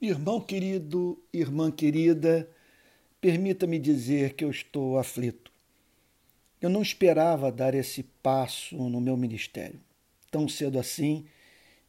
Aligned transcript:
Irmão 0.00 0.42
querido, 0.42 1.18
irmã 1.32 1.70
querida, 1.70 2.46
permita-me 3.18 3.78
dizer 3.78 4.34
que 4.34 4.44
eu 4.44 4.50
estou 4.50 4.98
aflito. 4.98 5.50
Eu 6.60 6.68
não 6.68 6.82
esperava 6.82 7.50
dar 7.50 7.74
esse 7.74 8.02
passo 8.02 8.76
no 8.76 9.00
meu 9.00 9.16
ministério, 9.16 9.80
tão 10.30 10.46
cedo 10.46 10.78
assim, 10.78 11.24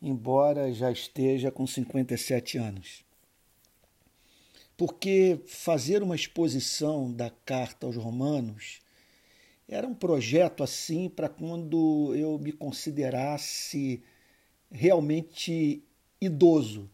embora 0.02 0.72
já 0.74 0.90
esteja 0.90 1.52
com 1.52 1.68
57 1.68 2.58
anos. 2.58 3.04
Porque 4.78 5.42
fazer 5.46 6.02
uma 6.02 6.16
exposição 6.16 7.12
da 7.12 7.30
carta 7.30 7.88
aos 7.88 7.98
Romanos 7.98 8.80
era 9.68 9.86
um 9.86 9.94
projeto 9.94 10.64
assim 10.64 11.10
para 11.10 11.28
quando 11.28 12.16
eu 12.16 12.40
me 12.40 12.54
considerasse 12.54 14.02
realmente 14.72 15.84
idoso 16.22 16.90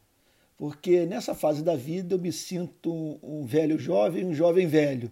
porque 0.63 1.05
nessa 1.05 1.35
fase 1.35 1.61
da 1.61 1.75
vida 1.75 2.15
eu 2.15 2.19
me 2.19 2.31
sinto 2.31 3.19
um 3.21 3.45
velho 3.45 3.77
jovem, 3.77 4.23
um 4.23 4.33
jovem 4.33 4.65
velho, 4.65 5.11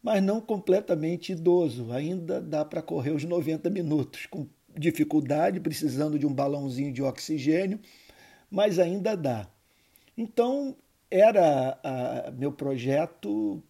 mas 0.00 0.22
não 0.22 0.40
completamente 0.40 1.32
idoso. 1.32 1.90
Ainda 1.90 2.40
dá 2.40 2.64
para 2.64 2.80
correr 2.80 3.10
os 3.10 3.24
90 3.24 3.68
minutos, 3.68 4.26
com 4.26 4.46
dificuldade, 4.78 5.58
precisando 5.58 6.16
de 6.20 6.24
um 6.24 6.32
balãozinho 6.32 6.92
de 6.92 7.02
oxigênio, 7.02 7.80
mas 8.48 8.78
ainda 8.78 9.16
dá. 9.16 9.50
Então, 10.16 10.76
era 11.10 11.76
a, 11.82 12.30
meu 12.30 12.52
projeto 12.52 13.60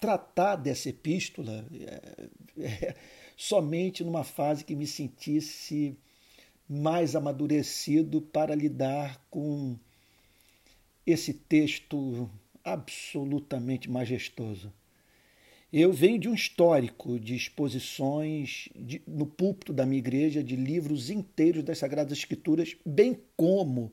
tratar 0.00 0.56
dessa 0.56 0.88
epístola 0.88 1.66
é, 1.70 2.30
é, 2.64 2.94
somente 3.36 4.02
numa 4.02 4.24
fase 4.24 4.64
que 4.64 4.74
me 4.74 4.86
sentisse 4.86 5.98
mais 6.66 7.14
amadurecido 7.14 8.22
para 8.22 8.54
lidar 8.54 9.22
com 9.28 9.76
esse 11.10 11.32
texto 11.32 12.30
absolutamente 12.62 13.90
majestoso. 13.90 14.72
Eu 15.72 15.92
venho 15.92 16.18
de 16.18 16.28
um 16.28 16.34
histórico 16.34 17.18
de 17.18 17.34
exposições 17.34 18.68
de, 18.74 19.02
no 19.06 19.26
púlpito 19.26 19.72
da 19.72 19.84
minha 19.84 19.98
igreja 19.98 20.42
de 20.42 20.56
livros 20.56 21.10
inteiros 21.10 21.62
das 21.62 21.78
Sagradas 21.78 22.16
Escrituras, 22.16 22.76
bem 22.84 23.18
como 23.36 23.92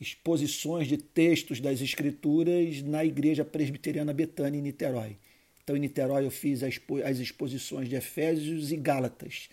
exposições 0.00 0.86
de 0.86 0.96
textos 0.96 1.60
das 1.60 1.80
Escrituras 1.80 2.82
na 2.82 3.04
Igreja 3.04 3.44
Presbiteriana 3.44 4.12
Betânia, 4.12 4.58
em 4.58 4.62
Niterói. 4.62 5.16
Então, 5.62 5.76
em 5.76 5.80
Niterói, 5.80 6.24
eu 6.24 6.30
fiz 6.30 6.62
as 6.62 7.18
exposições 7.18 7.88
de 7.88 7.96
Efésios 7.96 8.70
e 8.70 8.76
Gálatas. 8.76 9.48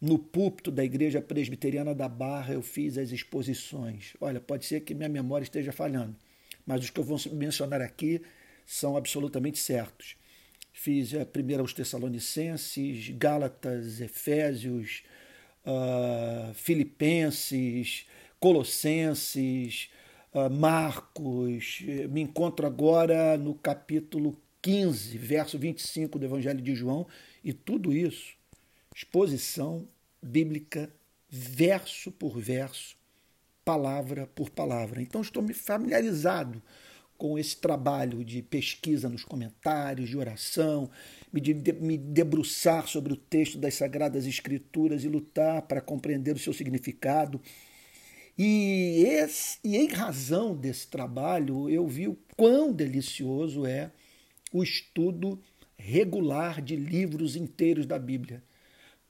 No 0.00 0.18
púlpito 0.18 0.70
da 0.70 0.84
Igreja 0.84 1.20
Presbiteriana 1.20 1.94
da 1.94 2.08
Barra, 2.08 2.54
eu 2.54 2.62
fiz 2.62 2.96
as 2.96 3.10
exposições. 3.10 4.14
Olha, 4.20 4.40
pode 4.40 4.66
ser 4.66 4.80
que 4.80 4.94
minha 4.94 5.08
memória 5.08 5.44
esteja 5.44 5.72
falhando 5.72 6.16
mas 6.66 6.84
os 6.84 6.90
que 6.90 7.00
eu 7.00 7.04
vou 7.04 7.18
mencionar 7.32 7.80
aqui 7.80 8.22
são 8.64 8.96
absolutamente 8.96 9.58
certos. 9.58 10.16
Fiz 10.72 11.14
a 11.14 11.26
primeira 11.26 11.62
aos 11.62 11.74
Tessalonicenses, 11.74 13.10
Gálatas, 13.10 14.00
Efésios, 14.00 15.02
uh, 15.66 16.54
Filipenses, 16.54 18.06
Colossenses, 18.40 19.90
uh, 20.32 20.50
Marcos. 20.50 21.82
Me 22.10 22.22
encontro 22.22 22.66
agora 22.66 23.36
no 23.36 23.54
capítulo 23.54 24.36
15, 24.62 25.18
verso 25.18 25.58
25 25.58 26.18
do 26.18 26.24
Evangelho 26.24 26.62
de 26.62 26.74
João, 26.74 27.06
e 27.44 27.52
tudo 27.52 27.92
isso, 27.92 28.34
exposição 28.94 29.88
bíblica, 30.22 30.88
verso 31.28 32.12
por 32.12 32.38
verso, 32.38 32.96
palavra 33.64 34.26
por 34.34 34.50
palavra. 34.50 35.00
Então, 35.00 35.20
estou 35.20 35.42
me 35.42 35.54
familiarizado 35.54 36.62
com 37.16 37.38
esse 37.38 37.56
trabalho 37.56 38.24
de 38.24 38.42
pesquisa 38.42 39.08
nos 39.08 39.24
comentários, 39.24 40.10
de 40.10 40.16
oração, 40.16 40.90
me, 41.32 41.40
de, 41.40 41.54
me 41.72 41.96
debruçar 41.96 42.88
sobre 42.88 43.12
o 43.12 43.16
texto 43.16 43.58
das 43.58 43.74
Sagradas 43.74 44.26
Escrituras 44.26 45.04
e 45.04 45.08
lutar 45.08 45.62
para 45.62 45.80
compreender 45.80 46.34
o 46.34 46.38
seu 46.38 46.52
significado. 46.52 47.40
E, 48.36 49.04
esse, 49.06 49.58
e 49.62 49.76
em 49.76 49.86
razão 49.86 50.56
desse 50.56 50.88
trabalho, 50.88 51.70
eu 51.70 51.86
vi 51.86 52.08
o 52.08 52.18
quão 52.36 52.72
delicioso 52.72 53.64
é 53.66 53.92
o 54.52 54.62
estudo 54.62 55.40
regular 55.76 56.60
de 56.60 56.76
livros 56.76 57.36
inteiros 57.36 57.86
da 57.86 57.98
Bíblia. 57.98 58.42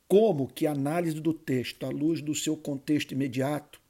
Como 0.06 0.48
que 0.48 0.66
a 0.66 0.72
análise 0.72 1.20
do 1.20 1.32
texto, 1.32 1.86
à 1.86 1.88
luz 1.88 2.20
do 2.20 2.34
seu 2.34 2.56
contexto 2.56 3.12
imediato, 3.12 3.81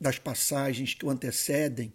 das 0.00 0.18
passagens 0.18 0.94
que 0.94 1.04
o 1.04 1.10
antecedem, 1.10 1.92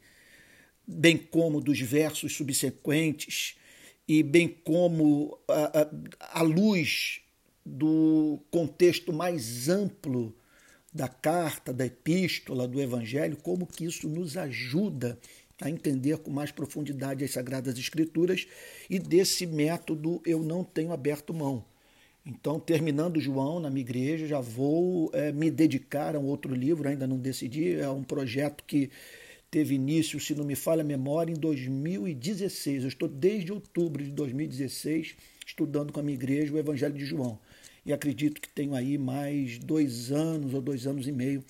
bem 0.86 1.18
como 1.18 1.62
dos 1.62 1.80
versos 1.80 2.36
subsequentes, 2.36 3.56
e 4.08 4.22
bem 4.22 4.48
como 4.48 5.40
à 6.20 6.42
luz 6.42 7.22
do 7.66 8.40
contexto 8.52 9.14
mais 9.14 9.70
amplo 9.70 10.36
da 10.94 11.08
carta, 11.08 11.74
da 11.74 11.86
epístola, 11.86 12.68
do 12.68 12.82
evangelho, 12.82 13.38
como 13.38 13.66
que 13.66 13.86
isso 13.86 14.08
nos 14.08 14.38
ajuda 14.38 15.18
a 15.62 15.70
entender 15.70 16.18
com 16.18 16.30
mais 16.30 16.52
profundidade 16.52 17.24
as 17.24 17.32
Sagradas 17.32 17.78
Escrituras 17.78 18.46
e 18.90 19.00
desse 19.00 19.48
método 19.48 20.22
eu 20.26 20.44
não 20.44 20.64
tenho 20.64 20.92
aberto 20.92 21.34
mão. 21.34 21.66
Então, 22.26 22.60
terminando 22.60 23.20
João 23.20 23.60
na 23.60 23.70
minha 23.70 23.82
igreja, 23.82 24.28
já 24.28 24.40
vou 24.40 25.12
é, 25.14 25.32
me 25.32 25.52
dedicar 25.52 26.16
a 26.16 26.20
um 26.20 26.26
outro 26.26 26.56
livro, 26.56 26.88
ainda 26.88 27.06
não 27.06 27.18
decidi, 27.18 27.76
é 27.76 27.90
um 27.90 28.04
projeto 28.04 28.64
que 28.66 28.90
teve 29.52 29.76
início, 29.76 30.20
se 30.20 30.34
não 30.34 30.46
me 30.46 30.56
falha 30.56 30.82
a 30.82 30.86
memória, 30.86 31.32
em 31.32 31.36
2016. 31.36 32.84
Eu 32.84 32.88
estou 32.88 33.10
desde 33.10 33.52
outubro 33.52 34.04
de 34.04 34.10
2016 34.10 35.16
estudando 35.46 35.92
com 35.92 36.00
a 36.00 36.04
minha 36.04 36.16
igreja 36.16 36.54
o 36.54 36.58
Evangelho 36.58 36.96
de 36.96 37.06
João. 37.06 37.38
E 37.86 37.92
acredito 37.92 38.40
que 38.40 38.48
tenho 38.50 38.74
aí 38.74 38.98
mais 38.98 39.60
dois 39.60 40.12
anos 40.12 40.54
ou 40.54 40.62
dois 40.62 40.88
anos 40.88 41.08
e 41.08 41.12
meio 41.12 41.44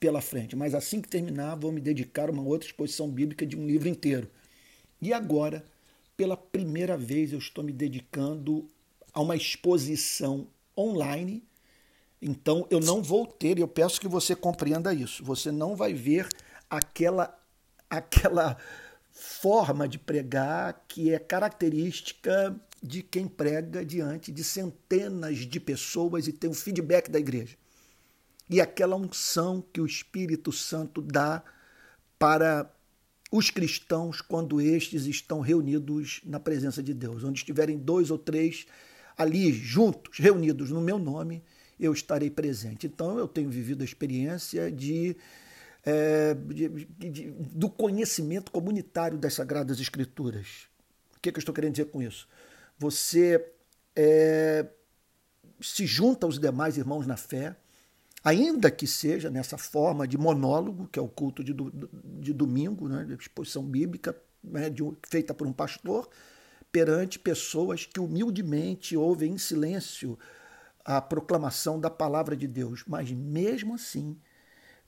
pela 0.00 0.22
frente. 0.22 0.56
Mas 0.56 0.74
assim 0.74 1.00
que 1.02 1.08
terminar, 1.08 1.54
vou 1.56 1.70
me 1.70 1.80
dedicar 1.80 2.28
a 2.28 2.32
uma 2.32 2.42
outra 2.42 2.66
exposição 2.66 3.08
bíblica 3.08 3.46
de 3.46 3.56
um 3.56 3.66
livro 3.66 3.88
inteiro. 3.88 4.28
E 5.00 5.12
agora, 5.12 5.64
pela 6.16 6.36
primeira 6.36 6.96
vez, 6.96 7.32
eu 7.32 7.38
estou 7.38 7.62
me 7.62 7.72
dedicando 7.72 8.68
a 9.12 9.20
uma 9.20 9.36
exposição 9.36 10.48
online. 10.76 11.42
Então 12.20 12.66
eu 12.70 12.80
não 12.80 13.02
vou 13.02 13.26
ter, 13.26 13.58
eu 13.58 13.68
peço 13.68 14.00
que 14.00 14.08
você 14.08 14.34
compreenda 14.34 14.92
isso. 14.92 15.24
Você 15.24 15.50
não 15.50 15.74
vai 15.74 15.94
ver 15.94 16.28
aquela 16.68 17.36
aquela 17.88 18.56
forma 19.10 19.88
de 19.88 19.98
pregar 19.98 20.84
que 20.86 21.12
é 21.12 21.18
característica 21.18 22.54
de 22.82 23.02
quem 23.02 23.26
prega 23.26 23.84
diante 23.84 24.32
de 24.32 24.42
centenas 24.42 25.38
de 25.38 25.60
pessoas 25.60 26.26
e 26.26 26.32
tem 26.32 26.48
o 26.48 26.54
feedback 26.54 27.10
da 27.10 27.18
igreja. 27.18 27.56
E 28.48 28.60
aquela 28.60 28.96
unção 28.96 29.62
que 29.72 29.80
o 29.80 29.86
Espírito 29.86 30.50
Santo 30.50 31.02
dá 31.02 31.42
para 32.18 32.70
os 33.30 33.50
cristãos 33.50 34.20
quando 34.20 34.60
estes 34.60 35.06
estão 35.06 35.40
reunidos 35.40 36.20
na 36.24 36.40
presença 36.40 36.82
de 36.82 36.92
Deus. 36.92 37.22
Onde 37.22 37.38
estiverem 37.38 37.78
dois 37.78 38.10
ou 38.10 38.18
três 38.18 38.66
ali 39.20 39.52
juntos, 39.52 40.18
reunidos 40.18 40.70
no 40.70 40.80
meu 40.80 40.98
nome, 40.98 41.44
eu 41.78 41.92
estarei 41.92 42.30
presente. 42.30 42.86
Então 42.86 43.18
eu 43.18 43.28
tenho 43.28 43.50
vivido 43.50 43.82
a 43.82 43.84
experiência 43.84 44.72
de, 44.72 45.14
é, 45.84 46.34
de, 46.34 46.86
de, 46.86 47.30
do 47.30 47.68
conhecimento 47.68 48.50
comunitário 48.50 49.18
das 49.18 49.34
Sagradas 49.34 49.78
Escrituras. 49.78 50.68
O 51.14 51.20
que, 51.20 51.30
que 51.30 51.36
eu 51.36 51.40
estou 51.40 51.54
querendo 51.54 51.72
dizer 51.72 51.90
com 51.90 52.00
isso? 52.00 52.26
Você 52.78 53.46
é, 53.94 54.66
se 55.60 55.84
junta 55.84 56.26
aos 56.26 56.38
demais 56.38 56.78
irmãos 56.78 57.06
na 57.06 57.18
fé, 57.18 57.54
ainda 58.24 58.70
que 58.70 58.86
seja 58.86 59.28
nessa 59.28 59.58
forma 59.58 60.08
de 60.08 60.16
monólogo, 60.16 60.88
que 60.88 60.98
é 60.98 61.02
o 61.02 61.08
culto 61.08 61.44
de, 61.44 61.54
de 61.54 62.32
domingo, 62.32 62.88
né, 62.88 63.04
de 63.04 63.12
exposição 63.12 63.62
bíblica, 63.62 64.16
né, 64.42 64.70
de, 64.70 64.82
feita 65.06 65.34
por 65.34 65.46
um 65.46 65.52
pastor, 65.52 66.08
perante 66.72 67.18
pessoas 67.18 67.86
que 67.86 68.00
humildemente 68.00 68.96
ouvem 68.96 69.32
em 69.32 69.38
silêncio 69.38 70.18
a 70.84 71.00
proclamação 71.00 71.78
da 71.78 71.90
palavra 71.90 72.36
de 72.36 72.46
Deus. 72.46 72.84
Mas 72.86 73.10
mesmo 73.10 73.74
assim, 73.74 74.18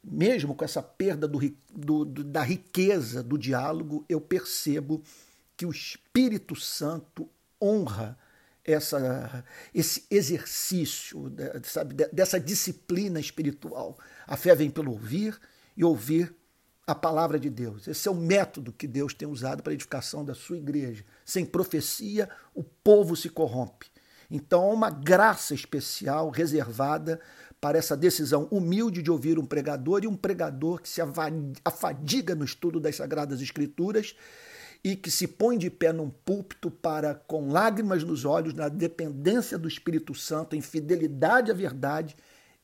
mesmo 0.02 0.54
com 0.54 0.64
essa 0.64 0.82
perda 0.82 1.28
do, 1.28 1.38
do, 1.70 2.04
da 2.24 2.42
riqueza 2.42 3.22
do 3.22 3.38
diálogo, 3.38 4.04
eu 4.08 4.20
percebo 4.20 5.02
que 5.56 5.66
o 5.66 5.70
Espírito 5.70 6.56
Santo 6.56 7.28
honra 7.60 8.18
essa, 8.64 9.44
esse 9.74 10.04
exercício, 10.10 11.32
sabe, 11.64 11.94
dessa 12.12 12.38
disciplina 12.38 13.20
espiritual. 13.20 13.98
A 14.26 14.36
fé 14.36 14.54
vem 14.54 14.70
pelo 14.70 14.92
ouvir 14.92 15.38
e 15.76 15.84
ouvir 15.84 16.34
a 16.92 16.94
palavra 16.94 17.40
de 17.40 17.48
Deus. 17.48 17.88
Esse 17.88 18.06
é 18.06 18.10
o 18.10 18.14
método 18.14 18.70
que 18.70 18.86
Deus 18.86 19.14
tem 19.14 19.26
usado 19.26 19.62
para 19.62 19.72
a 19.72 19.74
edificação 19.74 20.22
da 20.24 20.34
sua 20.34 20.58
igreja. 20.58 21.04
Sem 21.24 21.44
profecia, 21.44 22.28
o 22.54 22.62
povo 22.62 23.16
se 23.16 23.30
corrompe. 23.30 23.86
Então 24.30 24.62
há 24.62 24.72
uma 24.72 24.90
graça 24.90 25.54
especial 25.54 26.28
reservada 26.28 27.18
para 27.58 27.78
essa 27.78 27.96
decisão 27.96 28.46
humilde 28.50 29.02
de 29.02 29.10
ouvir 29.10 29.38
um 29.38 29.46
pregador 29.46 30.04
e 30.04 30.06
um 30.06 30.16
pregador 30.16 30.82
que 30.82 30.88
se 30.88 31.00
afadiga 31.64 32.34
no 32.34 32.44
estudo 32.44 32.78
das 32.78 32.96
Sagradas 32.96 33.40
Escrituras 33.40 34.14
e 34.84 34.94
que 34.94 35.10
se 35.10 35.26
põe 35.26 35.56
de 35.56 35.70
pé 35.70 35.92
num 35.92 36.10
púlpito 36.10 36.70
para, 36.70 37.14
com 37.14 37.48
lágrimas 37.48 38.04
nos 38.04 38.26
olhos, 38.26 38.52
na 38.52 38.68
dependência 38.68 39.56
do 39.56 39.68
Espírito 39.68 40.14
Santo, 40.14 40.56
em 40.56 40.60
fidelidade 40.60 41.50
à 41.50 41.54
verdade, 41.54 42.16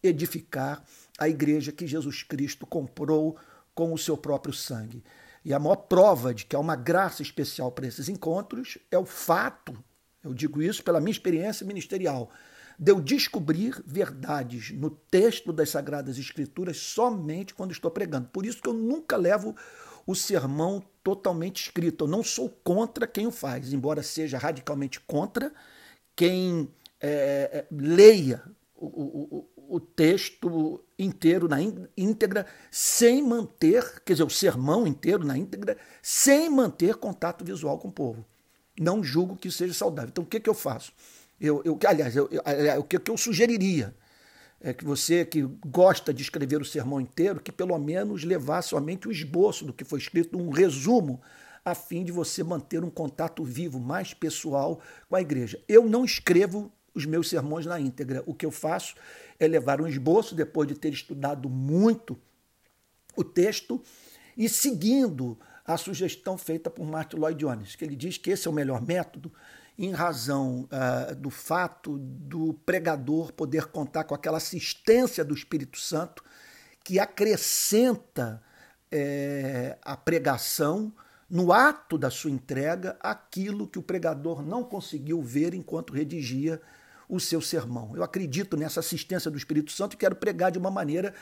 edificar 0.03 0.85
a 1.19 1.29
igreja 1.29 1.73
que 1.73 1.87
Jesus 1.87 2.23
Cristo 2.23 2.67
comprou 2.67 3.39
com 3.79 3.93
o 3.93 3.99
seu 3.99 4.17
próprio 4.17 4.53
sangue. 4.53 5.05
E 5.45 5.55
a 5.55 5.59
maior 5.61 5.77
prova 5.77 6.35
de 6.35 6.45
que 6.45 6.57
há 6.57 6.59
uma 6.59 6.75
graça 6.75 7.23
especial 7.23 7.71
para 7.71 7.87
esses 7.87 8.09
encontros 8.09 8.77
é 8.91 8.99
o 8.99 9.05
fato, 9.05 9.73
eu 10.25 10.35
digo 10.35 10.61
isso 10.61 10.83
pela 10.83 10.99
minha 10.99 11.13
experiência 11.13 11.65
ministerial, 11.65 12.29
de 12.77 12.91
eu 12.91 13.01
descobrir 13.01 13.81
verdades 13.87 14.73
no 14.73 14.91
texto 14.91 15.53
das 15.53 15.71
Sagradas 15.71 16.19
Escrituras 16.19 16.79
somente 16.79 17.55
quando 17.55 17.71
estou 17.71 17.89
pregando. 17.89 18.27
Por 18.31 18.45
isso 18.45 18.61
que 18.61 18.69
eu 18.69 18.75
nunca 18.75 19.17
levo 19.17 19.55
o 20.05 20.13
sermão 20.13 20.83
totalmente 21.05 21.63
escrito. 21.63 22.03
Eu 22.03 22.09
não 22.09 22.25
sou 22.25 22.49
contra 22.65 23.07
quem 23.07 23.29
o 23.29 23.31
faz, 23.31 23.73
embora 23.73 24.03
seja 24.03 24.39
radicalmente 24.39 24.99
contra 24.99 25.53
quem 26.17 26.69
é, 27.01 27.09
é 27.53 27.67
leia 27.71 28.43
o, 28.75 28.87
o, 28.87 29.49
o 29.69 29.79
texto 29.79 30.83
inteiro 30.99 31.47
na 31.47 31.59
íntegra, 31.97 32.47
sem 32.71 33.23
manter, 33.23 34.03
quer 34.05 34.15
dizer, 34.15 34.25
o 34.25 34.31
sermão 34.31 34.87
inteiro 34.87 35.25
na 35.25 35.37
íntegra, 35.37 35.77
sem 36.03 36.49
manter 36.49 36.97
contato 36.97 37.45
visual 37.45 37.79
com 37.79 37.89
o 37.89 37.93
povo. 37.93 38.25
Não 38.81 39.05
julgo 39.05 39.37
que 39.37 39.51
seja 39.51 39.75
saudável. 39.75 40.09
Então, 40.09 40.25
o 40.25 40.27
que, 40.27 40.41
que 40.41 40.49
eu 40.49 40.55
faço? 40.55 40.93
Eu, 41.41 41.63
eu, 41.65 41.79
aliás, 41.87 42.17
eu, 42.17 42.29
eu, 42.31 42.81
o 42.81 42.85
que, 42.85 42.99
que 42.99 43.11
eu 43.11 43.17
sugeriria? 43.17 43.95
É 44.61 44.73
que 44.73 44.85
você 44.85 45.25
que 45.25 45.43
gosta 45.67 46.13
de 46.13 46.23
escrever 46.23 46.61
o 46.61 46.65
sermão 46.65 47.01
inteiro, 47.01 47.41
que 47.41 47.53
pelo 47.53 47.79
menos 47.79 48.25
levasse 48.25 48.71
somente 48.71 49.07
o 49.07 49.13
esboço 49.13 49.65
do 49.65 49.73
que 49.73 49.85
foi 49.85 50.01
escrito, 50.01 50.37
um 50.37 50.51
resumo, 50.51 51.21
a 51.65 51.75
fim 51.75 52.03
de 52.03 52.11
você 52.11 52.43
manter 52.43 52.83
um 52.83 52.91
contato 52.91 53.45
vivo, 53.45 53.79
mais 53.79 54.15
pessoal 54.15 54.81
com 55.09 55.15
a 55.15 55.21
igreja. 55.21 55.63
Eu 55.69 55.87
não 55.87 56.05
escrevo 56.05 56.73
os 56.95 57.05
meus 57.07 57.29
sermões 57.29 57.67
na 57.67 57.81
íntegra. 57.81 58.23
O 58.27 58.35
que 58.35 58.47
eu 58.47 58.51
faço 58.51 58.95
é 59.39 59.47
levar 59.47 59.81
um 59.81 59.87
esboço, 59.87 60.35
depois 60.35 60.69
de 60.69 60.75
ter 60.75 60.93
estudado 60.93 61.49
muito 61.49 62.19
o 63.17 63.25
texto, 63.25 63.83
e 64.37 64.49
seguindo 64.49 65.39
a 65.65 65.77
sugestão 65.77 66.39
feita 66.39 66.71
por 66.71 66.87
Martin 66.87 67.17
Lloyd 67.17 67.39
Jones, 67.39 67.77
que 67.77 67.85
ele 67.85 67.97
diz 67.97 68.17
que 68.17 68.31
esse 68.31 68.47
é 68.47 68.51
o 68.51 68.55
melhor 68.55 68.81
método 68.81 69.33
em 69.79 69.93
razão 69.93 70.69
uh, 70.73 71.15
do 71.15 71.31
fato 71.31 71.99
do 71.99 72.55
pregador 72.67 73.33
poder 73.33 73.67
contar 73.67 74.05
com 74.05 74.15
aquela 74.15 74.39
assistência 74.39 75.25
do 75.25 75.35
Espírito 75.35 75.79
Santo 75.79 76.25
que 76.83 76.99
acrescenta 76.99 78.43
é, 78.91 79.77
a 79.83 79.97
pregação 79.97 80.93
no 81.29 81.53
ato 81.53 81.99
da 81.99 82.11
sua 82.11 82.31
entrega 82.31 82.97
aquilo 83.01 83.69
que 83.69 83.79
o 83.79 83.83
pregador 83.83 84.43
não 84.43 84.65
conseguiu 84.65 85.21
ver 85.21 85.53
enquanto 85.53 85.93
redigia 85.93 86.61
o 87.09 87.19
seu 87.19 87.41
sermão. 87.41 87.93
Eu 87.97 88.03
acredito 88.03 88.57
nessa 88.57 88.81
assistência 88.81 89.31
do 89.31 89.39
Espírito 89.39 89.73
Santo 89.73 89.95
e 89.95 89.97
quero 89.97 90.17
pregar 90.17 90.51
de 90.51 90.59
uma 90.59 90.71
maneira 90.71 91.15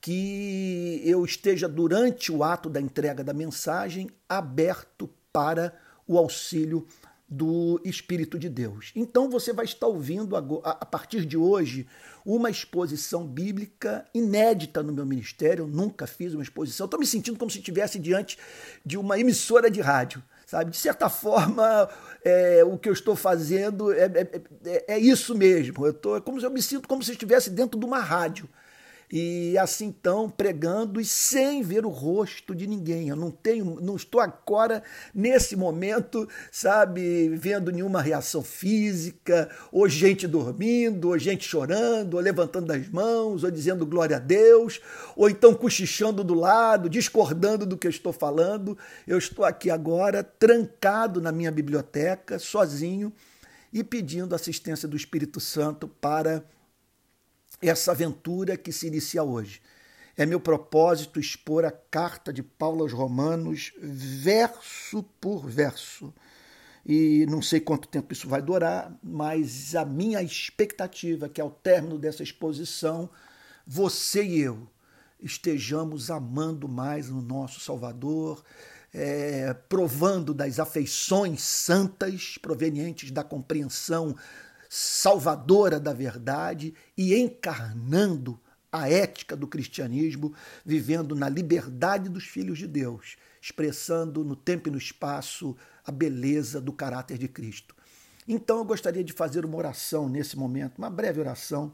que 0.00 1.00
eu 1.04 1.24
esteja, 1.24 1.66
durante 1.66 2.30
o 2.30 2.44
ato 2.44 2.68
da 2.68 2.80
entrega 2.80 3.24
da 3.24 3.32
mensagem, 3.32 4.10
aberto 4.28 5.08
para 5.32 5.74
o 6.06 6.18
auxílio 6.18 6.86
do 7.26 7.80
Espírito 7.82 8.38
de 8.38 8.50
Deus. 8.50 8.92
Então 8.94 9.30
você 9.30 9.52
vai 9.52 9.64
estar 9.64 9.86
ouvindo 9.86 10.36
a 10.36 10.84
partir 10.84 11.24
de 11.24 11.36
hoje 11.36 11.86
uma 12.24 12.50
exposição 12.50 13.26
bíblica 13.26 14.04
inédita 14.14 14.82
no 14.82 14.92
meu 14.92 15.06
ministério. 15.06 15.64
Eu 15.64 15.68
nunca 15.68 16.06
fiz 16.06 16.34
uma 16.34 16.42
exposição. 16.42 16.84
Estou 16.84 17.00
me 17.00 17.06
sentindo 17.06 17.38
como 17.38 17.50
se 17.50 17.58
estivesse 17.58 17.98
diante 17.98 18.38
de 18.84 18.98
uma 18.98 19.18
emissora 19.18 19.70
de 19.70 19.80
rádio 19.80 20.22
sabe? 20.46 20.70
De 20.70 20.76
certa 20.76 21.08
forma, 21.08 21.88
é, 22.24 22.62
o 22.64 22.78
que 22.78 22.88
eu 22.88 22.92
estou 22.92 23.16
fazendo 23.16 23.92
é, 23.92 24.04
é, 24.04 24.42
é, 24.64 24.94
é 24.94 24.98
isso 24.98 25.34
mesmo. 25.34 25.86
Eu 25.86 25.94
tô, 25.94 26.16
é 26.16 26.20
como 26.20 26.40
se 26.40 26.46
eu 26.46 26.50
me 26.50 26.62
sinto 26.62 26.88
como 26.88 27.02
se 27.02 27.12
estivesse 27.12 27.50
dentro 27.50 27.78
de 27.78 27.86
uma 27.86 27.98
rádio 27.98 28.48
e 29.10 29.56
assim 29.58 29.86
então 29.86 30.28
pregando 30.28 31.00
e 31.00 31.04
sem 31.04 31.62
ver 31.62 31.84
o 31.84 31.88
rosto 31.88 32.54
de 32.54 32.66
ninguém. 32.66 33.08
Eu 33.08 33.16
não 33.16 33.30
tenho, 33.30 33.78
não 33.80 33.96
estou 33.96 34.20
agora 34.20 34.82
nesse 35.14 35.56
momento, 35.56 36.28
sabe, 36.50 37.28
vendo 37.30 37.70
nenhuma 37.70 38.02
reação 38.02 38.42
física, 38.42 39.48
ou 39.70 39.88
gente 39.88 40.26
dormindo, 40.26 41.08
ou 41.08 41.18
gente 41.18 41.46
chorando, 41.46 42.14
ou 42.14 42.20
levantando 42.20 42.72
as 42.72 42.88
mãos, 42.88 43.44
ou 43.44 43.50
dizendo 43.50 43.86
glória 43.86 44.16
a 44.16 44.20
Deus, 44.20 44.80
ou 45.16 45.28
então 45.28 45.54
cochichando 45.54 46.24
do 46.24 46.34
lado, 46.34 46.88
discordando 46.88 47.66
do 47.66 47.76
que 47.76 47.86
eu 47.86 47.90
estou 47.90 48.12
falando. 48.12 48.76
Eu 49.06 49.18
estou 49.18 49.44
aqui 49.44 49.70
agora 49.70 50.22
trancado 50.22 51.20
na 51.20 51.30
minha 51.30 51.50
biblioteca, 51.50 52.38
sozinho 52.38 53.12
e 53.72 53.82
pedindo 53.82 54.36
assistência 54.36 54.86
do 54.86 54.96
Espírito 54.96 55.40
Santo 55.40 55.88
para 55.88 56.44
essa 57.68 57.92
aventura 57.92 58.56
que 58.56 58.72
se 58.72 58.86
inicia 58.86 59.22
hoje. 59.22 59.60
É 60.16 60.24
meu 60.24 60.38
propósito 60.38 61.18
expor 61.18 61.64
a 61.64 61.72
carta 61.72 62.32
de 62.32 62.42
Paulo 62.42 62.82
aos 62.82 62.92
Romanos, 62.92 63.72
verso 63.80 65.02
por 65.20 65.48
verso. 65.48 66.14
E 66.86 67.26
não 67.28 67.40
sei 67.40 67.60
quanto 67.60 67.88
tempo 67.88 68.12
isso 68.12 68.28
vai 68.28 68.42
durar, 68.42 68.96
mas 69.02 69.74
a 69.74 69.84
minha 69.84 70.22
expectativa 70.22 71.26
é 71.26 71.28
que 71.28 71.40
ao 71.40 71.50
término 71.50 71.98
dessa 71.98 72.22
exposição, 72.22 73.08
você 73.66 74.22
e 74.22 74.40
eu 74.40 74.68
estejamos 75.18 76.10
amando 76.10 76.68
mais 76.68 77.08
o 77.08 77.20
nosso 77.20 77.58
Salvador, 77.58 78.44
é, 78.92 79.54
provando 79.68 80.32
das 80.32 80.60
afeições 80.60 81.42
santas 81.42 82.38
provenientes 82.40 83.10
da 83.10 83.24
compreensão 83.24 84.14
salvadora 84.76 85.78
da 85.78 85.92
verdade 85.92 86.74
e 86.98 87.14
encarnando 87.14 88.40
a 88.72 88.90
ética 88.90 89.36
do 89.36 89.46
cristianismo, 89.46 90.34
vivendo 90.66 91.14
na 91.14 91.28
liberdade 91.28 92.08
dos 92.08 92.24
filhos 92.24 92.58
de 92.58 92.66
Deus, 92.66 93.16
expressando 93.40 94.24
no 94.24 94.34
tempo 94.34 94.68
e 94.68 94.72
no 94.72 94.78
espaço 94.78 95.56
a 95.86 95.92
beleza 95.92 96.60
do 96.60 96.72
caráter 96.72 97.16
de 97.16 97.28
Cristo. 97.28 97.72
Então 98.26 98.58
eu 98.58 98.64
gostaria 98.64 99.04
de 99.04 99.12
fazer 99.12 99.44
uma 99.44 99.56
oração 99.56 100.08
nesse 100.08 100.36
momento, 100.36 100.78
uma 100.78 100.90
breve 100.90 101.20
oração, 101.20 101.72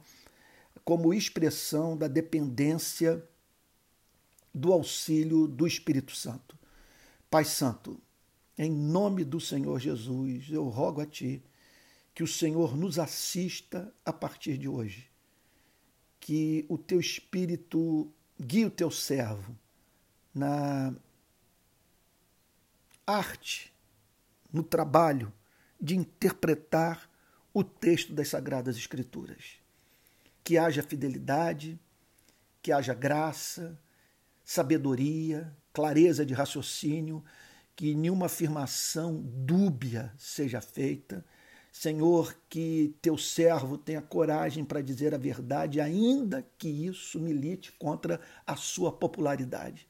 como 0.85 1.15
expressão 1.15 1.97
da 1.97 2.07
dependência 2.07 3.25
do 4.55 4.75
auxílio 4.75 5.49
do 5.49 5.67
Espírito 5.67 6.15
Santo. 6.15 6.55
Pai 7.31 7.47
Santo, 7.47 7.99
em 8.59 8.71
nome 8.71 9.25
do 9.25 9.41
Senhor 9.41 9.81
Jesus, 9.81 10.51
eu 10.51 10.65
rogo 10.69 11.01
a 11.01 11.07
Ti 11.07 11.43
que 12.15 12.23
o 12.23 12.27
Senhor 12.27 12.77
nos 12.77 12.99
assista 12.99 13.93
a 14.05 14.13
partir 14.13 14.59
de 14.59 14.69
hoje. 14.69 15.11
Que 16.19 16.67
o 16.69 16.77
teu 16.77 17.01
espírito 17.01 18.13
guie 18.39 18.65
o 18.65 18.71
teu 18.71 18.91
servo 18.91 19.57
na 20.35 20.95
arte, 23.07 23.73
no 24.53 24.63
trabalho 24.63 25.33
de 25.81 25.97
interpretar 25.97 27.11
o 27.53 27.65
texto 27.65 28.13
das 28.13 28.29
Sagradas 28.29 28.77
Escrituras. 28.77 29.59
Que 30.45 30.59
haja 30.59 30.83
fidelidade, 30.83 31.79
que 32.63 32.73
haja 32.73 32.95
graça, 32.95 33.79
sabedoria, 34.45 35.57
clareza 35.73 36.25
de 36.27 36.35
raciocínio, 36.35 37.25
que 37.75 37.95
nenhuma 37.95 38.27
afirmação 38.27 39.23
dúbia 39.23 40.13
seja 40.19 40.61
feita 40.61 41.25
Senhor, 41.73 42.37
que 42.49 42.95
teu 43.01 43.17
servo 43.17 43.79
tenha 43.79 44.03
coragem 44.03 44.65
para 44.65 44.81
dizer 44.81 45.15
a 45.15 45.19
verdade, 45.19 45.81
ainda 45.81 46.45
que 46.59 46.69
isso 46.69 47.21
milite 47.21 47.73
contra 47.73 48.21
a 48.47 48.57
sua 48.57 48.91
popularidade. 48.91 49.87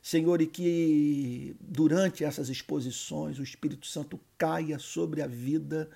Senhor, 0.00 0.40
e 0.40 0.46
que 0.46 1.56
durante 1.60 2.24
essas 2.24 2.48
exposições 2.48 3.38
o 3.38 3.42
Espírito 3.42 3.86
Santo 3.86 4.18
caia 4.38 4.78
sobre 4.78 5.20
a 5.20 5.26
vida 5.26 5.90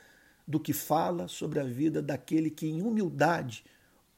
do 0.47 0.59
que 0.59 0.73
fala, 0.73 1.29
sobre 1.29 1.61
a 1.61 1.65
vida 1.65 2.03
daquele 2.03 2.51
que 2.51 2.67
em 2.67 2.83
humildade 2.83 3.65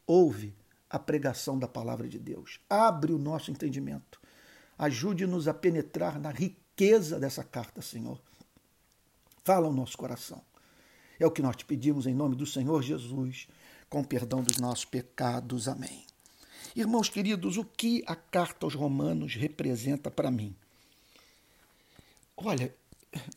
ouve 0.06 0.54
a 0.88 0.98
pregação 0.98 1.58
da 1.58 1.68
palavra 1.68 2.08
de 2.08 2.18
Deus. 2.18 2.60
Abre 2.68 3.12
o 3.12 3.18
nosso 3.18 3.50
entendimento. 3.50 4.20
Ajude-nos 4.78 5.46
a 5.46 5.54
penetrar 5.54 6.18
na 6.18 6.30
riqueza 6.30 7.20
dessa 7.20 7.44
carta, 7.44 7.82
Senhor. 7.82 8.20
Fala 9.44 9.66
ao 9.66 9.72
nosso 9.72 9.96
coração. 9.98 10.42
É 11.18 11.26
o 11.26 11.30
que 11.30 11.42
nós 11.42 11.56
te 11.56 11.64
pedimos 11.64 12.06
em 12.06 12.14
nome 12.14 12.34
do 12.34 12.46
Senhor 12.46 12.82
Jesus, 12.82 13.48
com 13.88 14.02
perdão 14.02 14.42
dos 14.42 14.58
nossos 14.58 14.84
pecados. 14.84 15.68
Amém. 15.68 16.04
Irmãos 16.74 17.08
queridos, 17.08 17.56
o 17.56 17.64
que 17.64 18.02
a 18.06 18.16
carta 18.16 18.66
aos 18.66 18.74
Romanos 18.74 19.34
representa 19.34 20.10
para 20.10 20.30
mim? 20.30 20.54
Olha, 22.36 22.74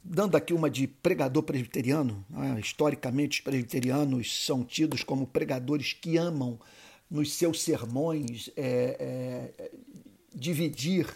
dando 0.04 0.36
aqui 0.36 0.54
uma 0.54 0.70
de 0.70 0.88
pregador 0.88 1.44
presbiteriano, 1.44 2.26
né? 2.30 2.60
historicamente 2.60 3.40
os 3.40 3.44
presbiterianos 3.44 4.46
são 4.46 4.64
tidos 4.64 5.04
como 5.04 5.28
pregadores 5.28 5.94
que 5.94 6.18
amam 6.18 6.60
nos 7.10 7.34
seus 7.34 7.62
sermões, 7.62 8.50
é, 8.56 9.54
é, 9.60 9.72
dividir 10.34 11.08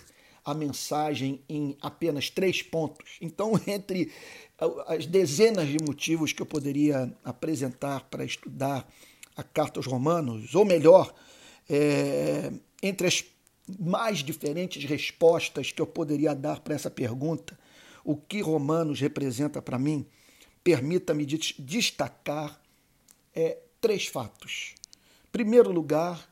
a 0.44 0.54
mensagem 0.54 1.42
em 1.48 1.78
apenas 1.82 2.30
três 2.30 2.62
pontos. 2.62 3.18
Então, 3.22 3.54
entre 3.68 4.12
as 4.88 5.06
dezenas 5.06 5.68
de 5.68 5.78
motivos 5.84 6.34
que 6.34 6.42
eu 6.42 6.46
poderia 6.46 7.12
apresentar 7.24 8.06
para 8.10 8.24
estudar 8.24 8.88
a 9.36 9.44
carta 9.44 9.80
aos 9.80 9.88
Romanos, 9.88 10.54
ou 10.56 10.66
melhor, 10.66 11.14
é, 11.70 12.52
entre 12.82 13.08
as 13.08 13.24
mais 13.80 14.20
diferentes 14.20 14.84
respostas 14.84 15.72
que 15.72 15.82
eu 15.82 15.88
poderia 15.88 16.36
dar 16.36 16.60
para 16.60 16.76
essa 16.76 16.92
pergunta, 16.92 17.58
o 18.04 18.16
que 18.16 18.42
Romanos 18.42 19.00
representa 19.00 19.62
para 19.62 19.78
mim, 19.78 20.06
permita-me 20.64 21.26
destacar 21.26 22.62
é, 23.34 23.58
três 23.80 24.08
fatos. 24.08 24.76
Primeiro 25.32 25.72
lugar, 25.72 26.30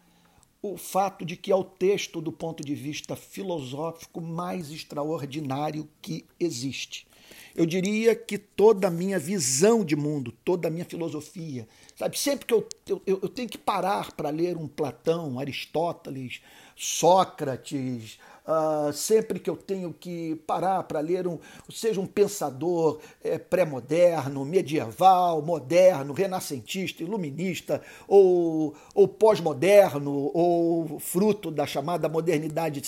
o 0.62 0.78
fato 0.78 1.26
de 1.26 1.38
que 1.38 1.52
é 1.52 1.56
o 1.56 1.64
texto 1.64 2.22
do 2.22 2.32
ponto 2.32 2.64
de 2.64 2.76
vista 2.76 3.16
filosófico 3.16 4.20
mais 4.20 4.72
extraordinário 4.72 5.88
que 6.02 6.26
existe. 6.40 7.08
Eu 7.56 7.66
diria 7.66 8.16
que 8.16 8.38
toda 8.38 8.88
a 8.88 8.92
minha 8.92 9.20
visão 9.20 9.84
de 9.84 9.96
mundo, 9.96 10.34
toda 10.44 10.68
a 10.68 10.72
minha 10.72 10.86
filosofia, 10.86 11.68
sabe, 11.96 12.18
sempre 12.18 12.46
que 12.46 12.54
eu, 12.54 12.68
eu, 12.88 13.02
eu 13.06 13.30
tenho 13.30 13.50
que 13.50 13.58
parar 13.58 14.12
para 14.14 14.30
ler 14.30 14.58
um 14.58 14.68
Platão, 14.68 15.40
Aristóteles, 15.40 16.42
Sócrates, 16.76 18.20
Uh, 18.50 18.92
sempre 18.92 19.38
que 19.38 19.48
eu 19.48 19.56
tenho 19.56 19.94
que 19.94 20.34
parar 20.48 20.82
para 20.82 21.00
ler 21.02 21.28
um, 21.28 21.38
seja 21.70 22.02
um 22.02 22.08
pensador 22.08 23.00
é, 23.24 23.38
pré-moderno, 23.38 24.44
medieval, 24.44 25.40
moderno, 25.44 26.14
renascentista, 26.14 27.04
iluminista, 27.04 27.80
ou, 28.08 28.74
ou 28.96 29.08
pós-moderno, 29.08 30.32
ou 30.34 30.98
fruto 30.98 31.52
da 31.52 31.68
chamada 31.68 32.10
modernidade 32.10 32.82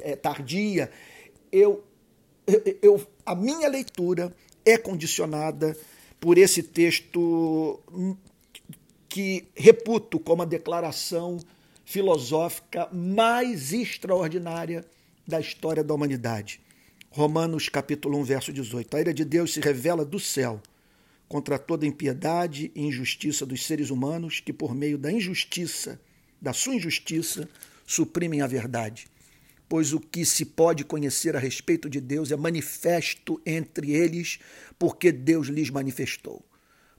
é, 0.00 0.16
tardia, 0.16 0.90
eu, 1.52 1.84
eu, 2.80 3.06
a 3.26 3.34
minha 3.34 3.68
leitura 3.68 4.34
é 4.64 4.78
condicionada 4.78 5.76
por 6.18 6.38
esse 6.38 6.62
texto 6.62 7.78
que 9.10 9.46
reputo 9.54 10.18
como 10.18 10.40
a 10.40 10.46
declaração 10.46 11.36
filosófica 11.84 12.88
mais 12.90 13.74
extraordinária 13.74 14.86
da 15.26 15.40
história 15.40 15.84
da 15.84 15.94
humanidade. 15.94 16.60
Romanos 17.10 17.68
capítulo 17.68 18.18
1, 18.18 18.24
verso 18.24 18.52
18. 18.52 18.96
A 18.96 19.00
ira 19.00 19.14
de 19.14 19.24
Deus 19.24 19.52
se 19.52 19.60
revela 19.60 20.04
do 20.04 20.18
céu 20.18 20.60
contra 21.28 21.58
toda 21.58 21.86
impiedade 21.86 22.70
e 22.74 22.82
injustiça 22.82 23.46
dos 23.46 23.64
seres 23.64 23.90
humanos 23.90 24.40
que 24.40 24.52
por 24.52 24.74
meio 24.74 24.98
da 24.98 25.10
injustiça, 25.10 26.00
da 26.40 26.52
sua 26.52 26.74
injustiça, 26.74 27.48
suprimem 27.86 28.42
a 28.42 28.46
verdade. 28.46 29.06
Pois 29.68 29.94
o 29.94 30.00
que 30.00 30.24
se 30.26 30.44
pode 30.44 30.84
conhecer 30.84 31.34
a 31.34 31.38
respeito 31.38 31.88
de 31.88 32.00
Deus 32.00 32.30
é 32.30 32.36
manifesto 32.36 33.40
entre 33.46 33.92
eles, 33.92 34.38
porque 34.78 35.10
Deus 35.10 35.46
lhes 35.48 35.70
manifestou. 35.70 36.44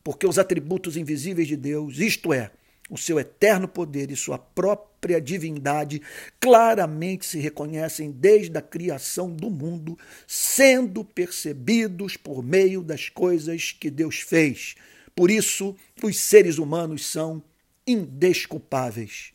Porque 0.04 0.26
os 0.26 0.40
atributos 0.40 0.98
invisíveis 0.98 1.48
de 1.48 1.56
Deus, 1.56 2.00
isto 2.00 2.34
é, 2.34 2.52
o 2.90 2.98
seu 2.98 3.20
eterno 3.20 3.68
poder 3.68 4.12
e 4.12 4.16
sua 4.16 4.38
própria 4.38 5.22
divindade 5.22 6.02
claramente 6.40 7.26
se 7.26 7.40
reconhecem 7.40 8.12
desde 8.12 8.58
a 8.58 8.62
criação 8.62 9.30
do 9.30 9.50
mundo, 9.50 9.98
sendo 10.28 11.04
percebidos 11.04 12.18
por 12.18 12.44
meio 12.44 12.82
das 12.82 13.10
coisas 13.10 13.72
que 13.72 13.90
Deus 13.90 14.20
fez. 14.20 14.76
Por 15.16 15.32
isso, 15.32 15.76
os 16.02 16.20
seres 16.20 16.58
humanos 16.58 17.06
são 17.06 17.44
indesculpáveis. 17.86 19.34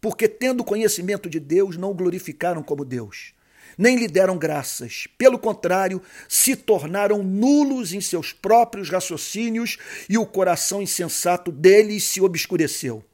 Porque, 0.00 0.28
tendo 0.28 0.64
conhecimento 0.64 1.30
de 1.30 1.40
Deus, 1.40 1.76
não 1.76 1.94
glorificaram 1.94 2.62
como 2.62 2.84
Deus 2.84 3.34
nem 3.76 3.96
lhe 3.96 4.08
deram 4.08 4.38
graças. 4.38 5.06
Pelo 5.18 5.38
contrário, 5.38 6.02
se 6.28 6.56
tornaram 6.56 7.22
nulos 7.22 7.92
em 7.92 8.00
seus 8.00 8.32
próprios 8.32 8.88
raciocínios 8.90 9.78
e 10.08 10.18
o 10.18 10.26
coração 10.26 10.82
insensato 10.82 11.50
deles 11.50 12.04
se 12.04 12.20
obscureceu. 12.20 13.04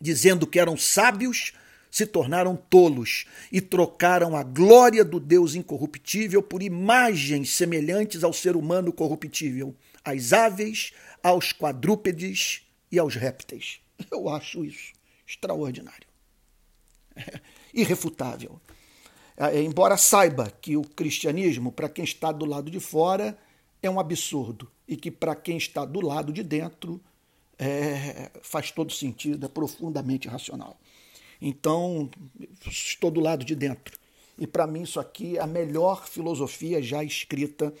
Dizendo 0.00 0.46
que 0.46 0.58
eram 0.58 0.76
sábios, 0.76 1.52
se 1.90 2.06
tornaram 2.06 2.54
tolos 2.54 3.26
e 3.50 3.60
trocaram 3.60 4.36
a 4.36 4.42
glória 4.42 5.04
do 5.04 5.18
Deus 5.18 5.54
incorruptível 5.54 6.42
por 6.42 6.62
imagens 6.62 7.54
semelhantes 7.54 8.22
ao 8.22 8.32
ser 8.32 8.56
humano 8.56 8.92
corruptível, 8.92 9.74
às 10.04 10.32
aves, 10.32 10.92
aos 11.22 11.52
quadrúpedes 11.52 12.62
e 12.92 12.98
aos 12.98 13.14
répteis. 13.14 13.80
Eu 14.10 14.28
acho 14.28 14.64
isso 14.64 14.98
extraordinário. 15.28 16.08
irrefutável. 17.74 18.60
É, 19.40 19.62
embora 19.62 19.96
saiba 19.96 20.50
que 20.60 20.76
o 20.76 20.82
cristianismo, 20.82 21.70
para 21.70 21.88
quem 21.88 22.04
está 22.04 22.32
do 22.32 22.44
lado 22.44 22.68
de 22.68 22.80
fora, 22.80 23.38
é 23.80 23.88
um 23.88 24.00
absurdo 24.00 24.68
e 24.86 24.96
que 24.96 25.12
para 25.12 25.36
quem 25.36 25.56
está 25.56 25.84
do 25.84 26.00
lado 26.00 26.32
de 26.32 26.42
dentro 26.42 27.00
é, 27.56 28.32
faz 28.42 28.72
todo 28.72 28.92
sentido, 28.92 29.46
é 29.46 29.48
profundamente 29.48 30.26
racional. 30.26 30.76
Então, 31.40 32.10
estou 32.66 33.12
do 33.12 33.20
lado 33.20 33.44
de 33.44 33.54
dentro. 33.54 33.96
E 34.36 34.44
para 34.44 34.66
mim, 34.66 34.82
isso 34.82 34.98
aqui 34.98 35.36
é 35.36 35.40
a 35.40 35.46
melhor 35.46 36.08
filosofia 36.08 36.82
já 36.82 37.04
escrita 37.04 37.72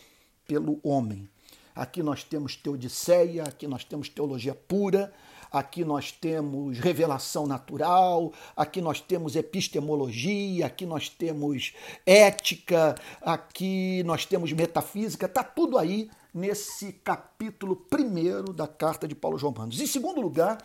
pelo 0.46 0.78
homem. 0.82 1.28
Aqui 1.74 2.04
nós 2.04 2.22
temos 2.22 2.54
teodiceia, 2.54 3.44
aqui 3.44 3.66
nós 3.66 3.82
temos 3.82 4.08
teologia 4.08 4.54
pura, 4.54 5.12
aqui 5.50 5.84
nós 5.84 6.12
temos 6.12 6.78
revelação 6.78 7.46
natural, 7.46 8.32
aqui 8.56 8.80
nós 8.80 9.00
temos 9.00 9.36
epistemologia, 9.36 10.66
aqui 10.66 10.86
nós 10.86 11.08
temos 11.08 11.72
ética, 12.04 12.94
aqui 13.20 14.02
nós 14.04 14.24
temos 14.24 14.52
metafísica, 14.52 15.26
está 15.26 15.42
tudo 15.42 15.78
aí 15.78 16.10
nesse 16.32 16.92
capítulo 16.92 17.76
primeiro 17.76 18.52
da 18.52 18.66
carta 18.66 19.08
de 19.08 19.14
Paulo 19.14 19.36
aos 19.36 19.42
Romanos. 19.42 19.80
Em 19.80 19.86
segundo 19.86 20.20
lugar, 20.20 20.58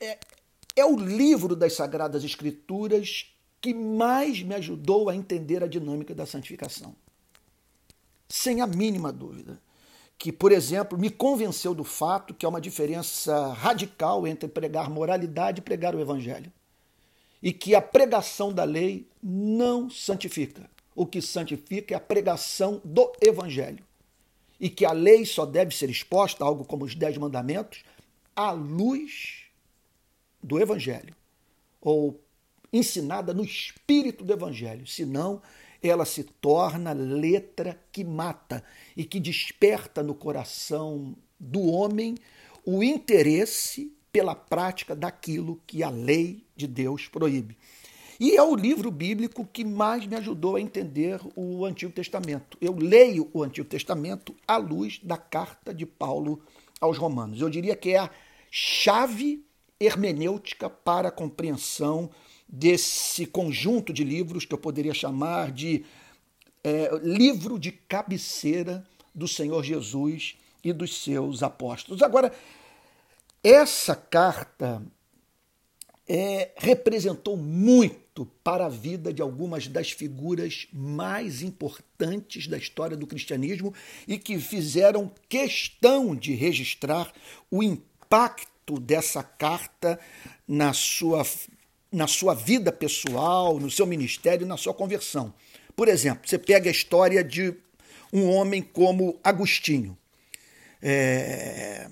é, 0.00 0.18
é 0.74 0.84
o 0.84 0.96
livro 0.96 1.54
das 1.54 1.74
Sagradas 1.74 2.24
Escrituras 2.24 3.32
que 3.60 3.72
mais 3.72 4.42
me 4.42 4.56
ajudou 4.56 5.08
a 5.08 5.14
entender 5.14 5.62
a 5.62 5.68
dinâmica 5.68 6.14
da 6.14 6.26
santificação. 6.26 6.96
Sem 8.28 8.60
a 8.60 8.66
mínima 8.66 9.12
dúvida 9.12 9.60
que, 10.18 10.32
por 10.32 10.52
exemplo, 10.52 10.98
me 10.98 11.10
convenceu 11.10 11.74
do 11.74 11.84
fato 11.84 12.32
que 12.32 12.46
há 12.46 12.48
uma 12.48 12.60
diferença 12.60 13.52
radical 13.52 14.26
entre 14.26 14.48
pregar 14.48 14.88
moralidade 14.88 15.60
e 15.60 15.62
pregar 15.62 15.94
o 15.94 16.00
evangelho. 16.00 16.52
E 17.42 17.52
que 17.52 17.74
a 17.74 17.82
pregação 17.82 18.52
da 18.52 18.62
lei 18.62 19.08
não 19.22 19.90
santifica. 19.90 20.70
O 20.94 21.06
que 21.06 21.20
santifica 21.20 21.94
é 21.94 21.96
a 21.96 22.00
pregação 22.00 22.80
do 22.84 23.10
evangelho. 23.20 23.84
E 24.60 24.70
que 24.70 24.84
a 24.84 24.92
lei 24.92 25.26
só 25.26 25.44
deve 25.44 25.74
ser 25.74 25.90
exposta, 25.90 26.44
algo 26.44 26.64
como 26.64 26.84
os 26.84 26.94
dez 26.94 27.18
mandamentos, 27.18 27.82
à 28.36 28.52
luz 28.52 29.46
do 30.40 30.60
evangelho. 30.60 31.16
Ou 31.80 32.20
ensinada 32.72 33.34
no 33.34 33.44
espírito 33.44 34.24
do 34.24 34.32
evangelho. 34.32 34.86
Senão, 34.86 35.42
ela 35.82 36.04
se 36.04 36.24
torna 36.24 36.92
letra 36.92 37.78
que 37.90 38.04
mata 38.04 38.62
e 38.96 39.04
que 39.04 39.18
desperta 39.18 40.02
no 40.02 40.14
coração 40.14 41.16
do 41.38 41.60
homem 41.66 42.16
o 42.64 42.82
interesse 42.82 43.92
pela 44.12 44.34
prática 44.34 44.94
daquilo 44.94 45.60
que 45.66 45.82
a 45.82 45.90
lei 45.90 46.44
de 46.54 46.66
Deus 46.66 47.08
proíbe. 47.08 47.56
E 48.20 48.36
é 48.36 48.42
o 48.42 48.54
livro 48.54 48.90
bíblico 48.90 49.44
que 49.52 49.64
mais 49.64 50.06
me 50.06 50.14
ajudou 50.14 50.54
a 50.54 50.60
entender 50.60 51.18
o 51.34 51.64
Antigo 51.64 51.90
Testamento. 51.92 52.56
Eu 52.60 52.76
leio 52.76 53.28
o 53.32 53.42
Antigo 53.42 53.68
Testamento 53.68 54.32
à 54.46 54.56
luz 54.58 55.00
da 55.02 55.16
carta 55.16 55.74
de 55.74 55.84
Paulo 55.84 56.40
aos 56.80 56.98
Romanos. 56.98 57.40
Eu 57.40 57.50
diria 57.50 57.74
que 57.74 57.90
é 57.90 57.98
a 57.98 58.10
chave 58.48 59.44
hermenêutica 59.80 60.70
para 60.70 61.08
a 61.08 61.12
compreensão 61.12 62.10
desse 62.52 63.24
conjunto 63.24 63.94
de 63.94 64.04
livros 64.04 64.44
que 64.44 64.52
eu 64.52 64.58
poderia 64.58 64.92
chamar 64.92 65.50
de 65.50 65.86
é, 66.62 66.90
livro 67.02 67.58
de 67.58 67.72
cabeceira 67.72 68.86
do 69.14 69.26
Senhor 69.26 69.64
Jesus 69.64 70.36
e 70.62 70.70
dos 70.70 71.02
seus 71.02 71.42
apóstolos. 71.42 72.02
Agora, 72.02 72.30
essa 73.42 73.96
carta 73.96 74.82
é, 76.06 76.50
representou 76.58 77.38
muito 77.38 78.26
para 78.44 78.66
a 78.66 78.68
vida 78.68 79.12
de 79.14 79.22
algumas 79.22 79.66
das 79.66 79.90
figuras 79.90 80.68
mais 80.70 81.40
importantes 81.40 82.46
da 82.46 82.58
história 82.58 82.96
do 82.96 83.06
cristianismo 83.06 83.72
e 84.06 84.18
que 84.18 84.38
fizeram 84.38 85.10
questão 85.26 86.14
de 86.14 86.34
registrar 86.34 87.10
o 87.50 87.62
impacto 87.62 88.78
dessa 88.78 89.22
carta 89.22 89.98
na 90.46 90.72
sua 90.74 91.24
na 91.92 92.06
sua 92.06 92.34
vida 92.34 92.72
pessoal, 92.72 93.60
no 93.60 93.70
seu 93.70 93.86
ministério, 93.86 94.46
na 94.46 94.56
sua 94.56 94.72
conversão. 94.72 95.32
Por 95.76 95.88
exemplo, 95.88 96.28
você 96.28 96.38
pega 96.38 96.68
a 96.68 96.72
história 96.72 97.22
de 97.22 97.54
um 98.12 98.30
homem 98.30 98.62
como 98.62 99.18
Agostinho. 99.22 99.96
É, 100.80 101.88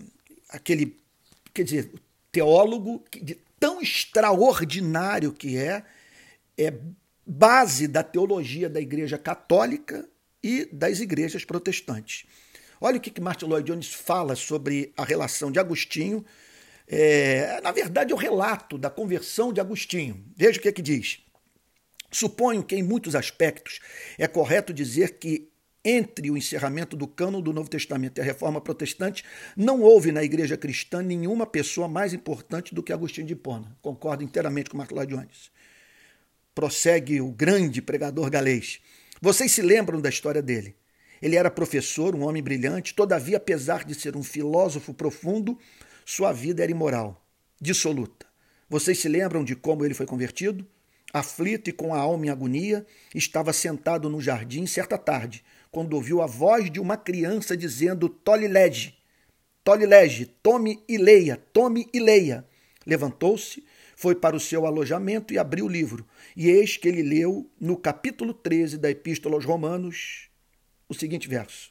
aquele, 0.48 0.96
quer 1.52 1.64
dizer, 1.64 1.92
teólogo 2.32 3.04
de 3.22 3.38
tão 3.58 3.80
extraordinário 3.80 5.32
que 5.32 5.56
é, 5.56 5.84
é 6.56 6.74
base 7.26 7.86
da 7.86 8.02
teologia 8.02 8.68
da 8.68 8.80
Igreja 8.80 9.18
Católica 9.18 10.08
e 10.42 10.64
das 10.72 11.00
igrejas 11.00 11.44
protestantes. 11.44 12.24
Olha 12.80 12.96
o 12.96 13.00
que, 13.00 13.10
que 13.10 13.20
Martin 13.20 13.44
Lloyd 13.44 13.70
Jones 13.70 13.92
fala 13.92 14.34
sobre 14.34 14.92
a 14.96 15.04
relação 15.04 15.52
de 15.52 15.58
Agostinho. 15.58 16.24
É, 16.92 17.60
na 17.62 17.70
verdade, 17.70 18.10
é 18.10 18.14
o 18.14 18.18
relato 18.18 18.76
da 18.76 18.90
conversão 18.90 19.52
de 19.52 19.60
Agostinho. 19.60 20.24
Veja 20.36 20.58
o 20.58 20.62
que, 20.62 20.72
que 20.72 20.82
diz. 20.82 21.20
Suponho 22.10 22.64
que, 22.64 22.74
em 22.74 22.82
muitos 22.82 23.14
aspectos, 23.14 23.78
é 24.18 24.26
correto 24.26 24.72
dizer 24.72 25.18
que 25.18 25.48
entre 25.84 26.30
o 26.30 26.36
encerramento 26.36 26.96
do 26.96 27.06
cânon 27.06 27.40
do 27.40 27.52
Novo 27.52 27.70
Testamento 27.70 28.18
e 28.18 28.20
a 28.20 28.24
reforma 28.24 28.60
protestante, 28.60 29.24
não 29.56 29.80
houve 29.80 30.12
na 30.12 30.22
igreja 30.22 30.56
cristã 30.56 31.00
nenhuma 31.00 31.46
pessoa 31.46 31.88
mais 31.88 32.12
importante 32.12 32.74
do 32.74 32.82
que 32.82 32.92
Agostinho 32.92 33.26
de 33.26 33.32
Hipona. 33.32 33.74
Concordo 33.80 34.22
inteiramente 34.22 34.68
com 34.68 34.76
Martin 34.76 34.94
Lloyd 34.94 35.14
Jones. 35.14 35.50
Prossegue 36.54 37.20
o 37.20 37.30
grande 37.30 37.80
pregador 37.80 38.28
galês. 38.28 38.80
Vocês 39.22 39.52
se 39.52 39.62
lembram 39.62 40.00
da 40.00 40.10
história 40.10 40.42
dele? 40.42 40.76
Ele 41.22 41.36
era 41.36 41.50
professor, 41.50 42.14
um 42.14 42.26
homem 42.26 42.42
brilhante, 42.42 42.94
todavia, 42.94 43.36
apesar 43.36 43.84
de 43.84 43.94
ser 43.94 44.16
um 44.16 44.22
filósofo 44.22 44.92
profundo, 44.92 45.58
sua 46.10 46.32
vida 46.32 46.64
era 46.64 46.72
imoral, 46.72 47.24
dissoluta. 47.60 48.26
Vocês 48.68 48.98
se 48.98 49.08
lembram 49.08 49.44
de 49.44 49.54
como 49.54 49.84
ele 49.84 49.94
foi 49.94 50.06
convertido? 50.06 50.66
Aflito 51.12 51.70
e 51.70 51.72
com 51.72 51.94
a 51.94 52.00
alma 52.00 52.26
em 52.26 52.30
agonia, 52.30 52.84
estava 53.14 53.52
sentado 53.52 54.10
no 54.10 54.20
jardim 54.20 54.66
certa 54.66 54.98
tarde, 54.98 55.44
quando 55.70 55.94
ouviu 55.94 56.20
a 56.20 56.26
voz 56.26 56.68
de 56.68 56.80
uma 56.80 56.96
criança 56.96 57.56
dizendo: 57.56 58.08
Tole 58.08 58.48
lege, 58.48 58.96
tole 59.62 59.86
lege, 59.86 60.26
tome 60.26 60.82
e 60.88 60.98
leia, 60.98 61.36
tome 61.52 61.88
e 61.94 62.00
leia. 62.00 62.44
Levantou-se, 62.84 63.64
foi 63.94 64.16
para 64.16 64.34
o 64.34 64.40
seu 64.40 64.66
alojamento 64.66 65.32
e 65.32 65.38
abriu 65.38 65.66
o 65.66 65.68
livro. 65.68 66.04
E 66.36 66.50
eis 66.50 66.76
que 66.76 66.88
ele 66.88 67.04
leu 67.04 67.48
no 67.60 67.76
capítulo 67.76 68.34
13 68.34 68.78
da 68.78 68.90
Epístola 68.90 69.36
aos 69.36 69.44
Romanos 69.44 70.28
o 70.88 70.94
seguinte 70.94 71.28
verso: 71.28 71.70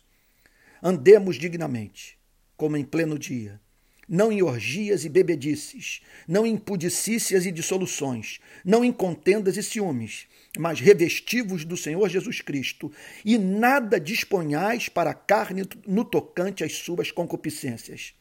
Andemos 0.81 1.35
dignamente, 1.35 2.17
como 2.55 2.77
em 2.77 2.85
pleno 2.85 3.19
dia, 3.19 3.59
não 4.09 4.31
em 4.31 4.41
orgias 4.41 5.05
e 5.05 5.09
bebedices, 5.09 6.01
não 6.27 6.45
em 6.45 6.57
pudicícias 6.57 7.45
e 7.45 7.51
dissoluções, 7.51 8.39
não 8.65 8.83
em 8.83 8.91
contendas 8.91 9.55
e 9.55 9.63
ciúmes, 9.63 10.25
mas 10.57 10.79
revestivos 10.79 11.63
do 11.63 11.77
Senhor 11.77 12.09
Jesus 12.09 12.41
Cristo, 12.41 12.91
e 13.23 13.37
nada 13.37 13.99
disponhais 13.99 14.89
para 14.89 15.11
a 15.11 15.13
carne 15.13 15.63
no 15.85 16.03
tocante 16.03 16.63
às 16.63 16.73
suas 16.73 17.11
concupiscências 17.11 18.13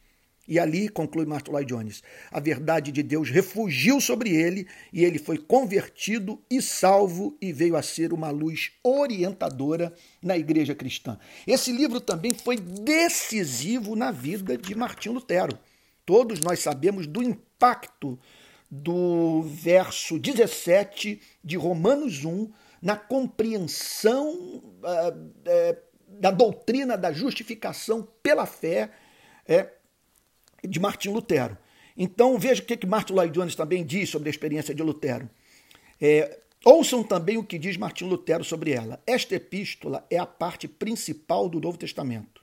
e 0.49 0.57
ali, 0.57 0.89
conclui 0.89 1.25
Lloyd 1.25 1.67
Jones, 1.67 2.03
a 2.31 2.39
verdade 2.39 2.91
de 2.91 3.03
Deus 3.03 3.29
refugiu 3.29 4.01
sobre 4.01 4.31
ele 4.31 4.65
e 4.91 5.05
ele 5.05 5.19
foi 5.19 5.37
convertido 5.37 6.41
e 6.49 6.59
salvo 6.59 7.37
e 7.39 7.53
veio 7.53 7.75
a 7.75 7.83
ser 7.83 8.11
uma 8.11 8.31
luz 8.31 8.71
orientadora 8.83 9.93
na 10.19 10.35
igreja 10.35 10.73
cristã. 10.73 11.19
Esse 11.45 11.71
livro 11.71 12.01
também 12.01 12.33
foi 12.33 12.57
decisivo 12.57 13.95
na 13.95 14.11
vida 14.11 14.57
de 14.57 14.73
Martim 14.73 15.09
Lutero. 15.09 15.55
Todos 16.09 16.39
nós 16.39 16.59
sabemos 16.59 17.05
do 17.05 17.21
impacto 17.21 18.17
do 18.67 19.43
verso 19.43 20.17
17 20.17 21.21
de 21.43 21.55
Romanos 21.55 22.25
1 22.25 22.51
na 22.81 22.97
compreensão 22.97 24.33
uh, 24.33 25.77
da 26.07 26.31
doutrina 26.31 26.97
da 26.97 27.13
justificação 27.13 28.07
pela 28.23 28.47
fé. 28.47 28.89
É, 29.47 29.69
de 30.67 30.79
Martim 30.79 31.09
Lutero. 31.09 31.55
Então 31.95 32.39
veja 32.39 32.63
o 32.63 32.65
que, 32.65 32.75
que 32.75 32.87
Martin 32.87 33.13
Lloyd 33.13 33.31
Jones 33.31 33.53
também 33.53 33.85
diz 33.85 34.09
sobre 34.09 34.29
a 34.29 34.31
experiência 34.31 34.73
de 34.73 34.81
Lutero. 34.81 35.29
É, 36.01 36.39
ouçam 36.65 37.03
também 37.03 37.37
o 37.37 37.43
que 37.43 37.59
diz 37.59 37.77
Martim 37.77 38.05
Lutero 38.05 38.43
sobre 38.43 38.71
ela. 38.71 38.99
Esta 39.05 39.35
epístola 39.35 40.03
é 40.09 40.17
a 40.17 40.25
parte 40.25 40.67
principal 40.67 41.47
do 41.47 41.61
Novo 41.61 41.77
Testamento, 41.77 42.38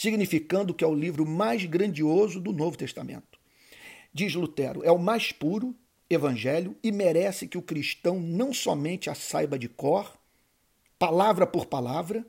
significando 0.00 0.72
que 0.72 0.82
é 0.82 0.86
o 0.86 0.94
livro 0.94 1.26
mais 1.26 1.66
grandioso 1.66 2.40
do 2.40 2.54
Novo 2.54 2.74
Testamento. 2.74 3.38
Diz 4.14 4.34
Lutero, 4.34 4.82
é 4.82 4.90
o 4.90 4.98
mais 4.98 5.30
puro 5.30 5.76
evangelho 6.08 6.74
e 6.82 6.90
merece 6.90 7.46
que 7.46 7.58
o 7.58 7.62
cristão 7.62 8.18
não 8.18 8.54
somente 8.54 9.10
a 9.10 9.14
saiba 9.14 9.58
de 9.58 9.68
cor, 9.68 10.10
palavra 10.98 11.46
por 11.46 11.66
palavra, 11.66 12.24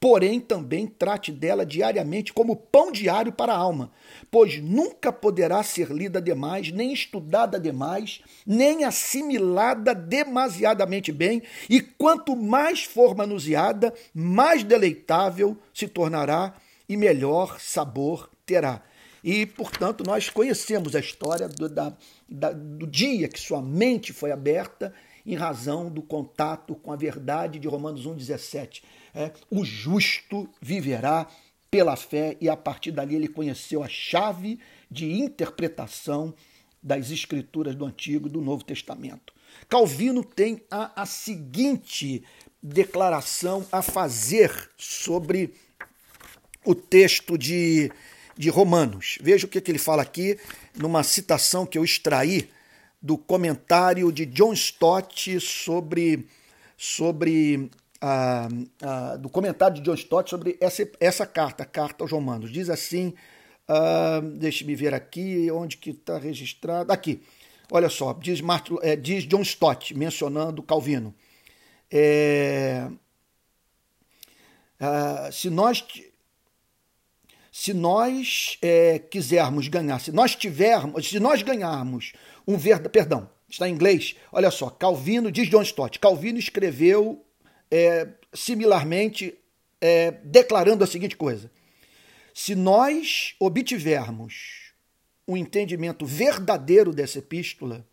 porém 0.00 0.40
também 0.40 0.86
trate 0.86 1.30
dela 1.30 1.66
diariamente 1.66 2.32
como 2.32 2.56
pão 2.56 2.90
diário 2.90 3.30
para 3.30 3.52
a 3.52 3.58
alma, 3.58 3.92
pois 4.30 4.58
nunca 4.58 5.12
poderá 5.12 5.62
ser 5.62 5.90
lida 5.90 6.20
demais, 6.20 6.72
nem 6.72 6.94
estudada 6.94 7.60
demais, 7.60 8.22
nem 8.46 8.84
assimilada 8.84 9.94
demasiadamente 9.94 11.12
bem, 11.12 11.42
e 11.68 11.82
quanto 11.82 12.34
mais 12.34 12.84
for 12.84 13.14
manuseada, 13.14 13.92
mais 14.14 14.64
deleitável 14.64 15.58
se 15.74 15.86
tornará 15.86 16.54
e 16.92 16.96
melhor 16.96 17.58
sabor 17.58 18.28
terá. 18.44 18.82
E, 19.24 19.46
portanto, 19.46 20.04
nós 20.04 20.28
conhecemos 20.28 20.94
a 20.96 21.00
história 21.00 21.48
do, 21.48 21.68
da, 21.68 21.96
da, 22.28 22.50
do 22.52 22.86
dia 22.86 23.28
que 23.28 23.38
sua 23.38 23.62
mente 23.62 24.12
foi 24.12 24.32
aberta 24.32 24.92
em 25.24 25.36
razão 25.36 25.88
do 25.88 26.02
contato 26.02 26.74
com 26.74 26.92
a 26.92 26.96
verdade 26.96 27.58
de 27.58 27.68
Romanos 27.68 28.06
1,17 28.06 28.82
é, 29.14 29.32
o 29.50 29.64
justo 29.64 30.48
viverá 30.60 31.28
pela 31.70 31.96
fé, 31.96 32.36
e 32.40 32.48
a 32.48 32.56
partir 32.56 32.90
dali 32.90 33.14
ele 33.14 33.28
conheceu 33.28 33.82
a 33.82 33.88
chave 33.88 34.58
de 34.90 35.10
interpretação 35.10 36.34
das 36.82 37.10
escrituras 37.10 37.74
do 37.74 37.86
Antigo 37.86 38.26
e 38.26 38.30
do 38.30 38.40
Novo 38.40 38.64
Testamento. 38.64 39.32
Calvino 39.68 40.24
tem 40.24 40.62
a, 40.70 41.02
a 41.02 41.06
seguinte 41.06 42.22
declaração 42.62 43.66
a 43.72 43.80
fazer 43.80 44.70
sobre 44.76 45.54
o 46.64 46.74
texto 46.74 47.36
de, 47.36 47.90
de 48.36 48.48
Romanos. 48.48 49.18
Veja 49.20 49.46
o 49.46 49.48
que, 49.48 49.60
que 49.60 49.70
ele 49.70 49.78
fala 49.78 50.02
aqui, 50.02 50.38
numa 50.76 51.02
citação 51.02 51.66
que 51.66 51.78
eu 51.78 51.84
extraí 51.84 52.48
do 53.00 53.18
comentário 53.18 54.12
de 54.12 54.24
John 54.26 54.52
Stott 54.52 55.40
sobre, 55.40 56.26
sobre 56.76 57.68
ah, 58.00 58.48
ah, 58.80 59.16
do 59.16 59.28
comentário 59.28 59.76
de 59.76 59.82
John 59.82 59.94
Stott 59.94 60.30
sobre 60.30 60.56
essa, 60.60 60.88
essa 61.00 61.26
carta, 61.26 61.64
a 61.64 61.66
carta 61.66 62.04
aos 62.04 62.12
Romanos. 62.12 62.52
Diz 62.52 62.70
assim, 62.70 63.12
ah, 63.66 64.20
deixe-me 64.36 64.76
ver 64.76 64.94
aqui, 64.94 65.50
onde 65.50 65.76
que 65.76 65.90
está 65.90 66.16
registrado. 66.16 66.92
Aqui, 66.92 67.20
olha 67.70 67.88
só, 67.88 68.12
diz, 68.12 68.40
Martin, 68.40 68.76
é, 68.82 68.94
diz 68.94 69.24
John 69.24 69.42
Stott, 69.42 69.96
mencionando 69.96 70.62
Calvino. 70.62 71.12
É, 71.90 72.88
se 75.30 75.50
nós 75.50 75.84
se 77.52 77.74
nós 77.74 78.56
é, 78.62 78.98
quisermos 78.98 79.68
ganhar, 79.68 80.00
se 80.00 80.10
nós 80.10 80.34
tivermos, 80.34 81.06
se 81.06 81.20
nós 81.20 81.42
ganharmos 81.42 82.14
um 82.48 82.56
verdadeiro, 82.56 82.90
perdão, 82.90 83.30
está 83.46 83.68
em 83.68 83.74
inglês, 83.74 84.16
olha 84.32 84.50
só, 84.50 84.70
Calvino, 84.70 85.30
diz 85.30 85.50
John 85.50 85.60
Stott, 85.60 85.98
Calvino 85.98 86.38
escreveu 86.38 87.22
é, 87.70 88.08
similarmente 88.32 89.38
é, 89.82 90.12
declarando 90.24 90.82
a 90.82 90.86
seguinte 90.86 91.14
coisa: 91.14 91.50
se 92.32 92.54
nós 92.54 93.34
obtivermos 93.38 94.72
um 95.28 95.36
entendimento 95.36 96.06
verdadeiro 96.06 96.90
dessa 96.90 97.18
epístola, 97.18 97.86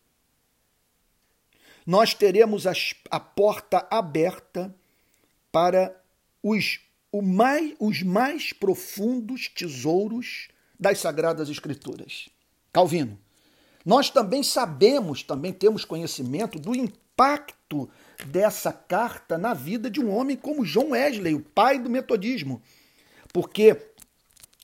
nós 1.86 2.14
teremos 2.14 2.66
as, 2.66 2.94
a 3.12 3.20
porta 3.20 3.86
aberta 3.92 4.74
para 5.52 6.02
os, 6.42 6.80
os 7.80 8.04
mais 8.04 8.54
profundos 8.54 9.48
tesouros 9.48 10.50
das 10.80 11.00
Sagradas 11.00 11.50
Escrituras. 11.50 12.30
Calvino. 12.72 13.18
Nós 13.86 14.10
também 14.10 14.44
sabemos, 14.44 15.24
também 15.24 15.52
temos 15.52 15.84
conhecimento 15.84 16.60
do 16.60 16.76
impacto 16.76 17.90
dessa 18.28 18.72
carta 18.72 19.38
na 19.38 19.54
vida 19.54 19.90
de 19.90 20.00
um 20.00 20.14
homem 20.14 20.38
como 20.38 20.66
John 20.66 20.92
Wesley, 20.92 21.34
o 21.34 21.42
pai 21.42 21.80
do 21.80 21.90
metodismo. 21.90 22.62
Porque 23.34 23.76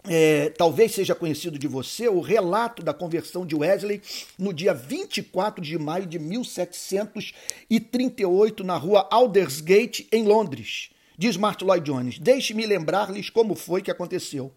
é, 0.08 0.51
talvez 0.51 0.93
seja 0.93 1.15
conhecido 1.15 1.58
de 1.58 1.67
você 1.67 2.08
o 2.08 2.21
relato 2.21 2.84
da 2.84 2.93
conversão 2.93 3.43
de 3.45 3.55
Wesley 3.55 4.01
no 4.38 4.53
dia 4.53 4.73
24 4.73 5.63
de 5.63 5.79
maio 5.79 6.05
de 6.05 6.19
1738 6.19 8.63
na 8.63 8.77
rua 8.77 9.10
Aldersgate, 9.12 10.08
em 10.12 10.23
Londres. 10.23 10.91
Diz 11.17 11.38
Martin 11.38 11.65
Lloyd 11.65 11.86
Jones: 11.86 12.19
Deixe-me 12.19 12.65
lembrar-lhes 12.65 13.30
como 13.30 13.56
foi 13.56 13.82
que 13.82 13.91
aconteceu. 13.91 14.54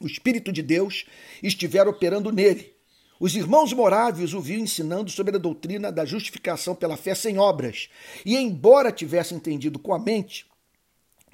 O 0.00 0.06
Espírito 0.06 0.52
de 0.52 0.62
Deus 0.62 1.06
estivera 1.42 1.88
operando 1.88 2.30
nele 2.30 2.76
os 3.18 3.34
irmãos 3.34 3.72
moráveis 3.72 4.34
o 4.34 4.40
viam 4.40 4.60
ensinando 4.60 5.10
sobre 5.10 5.34
a 5.36 5.38
doutrina 5.38 5.90
da 5.90 6.04
justificação 6.04 6.74
pela 6.74 6.98
fé 6.98 7.14
sem 7.14 7.38
obras, 7.38 7.88
e 8.26 8.36
embora 8.36 8.92
tivesse 8.92 9.34
entendido 9.34 9.78
com 9.78 9.94
a 9.94 9.98
mente, 9.98 10.46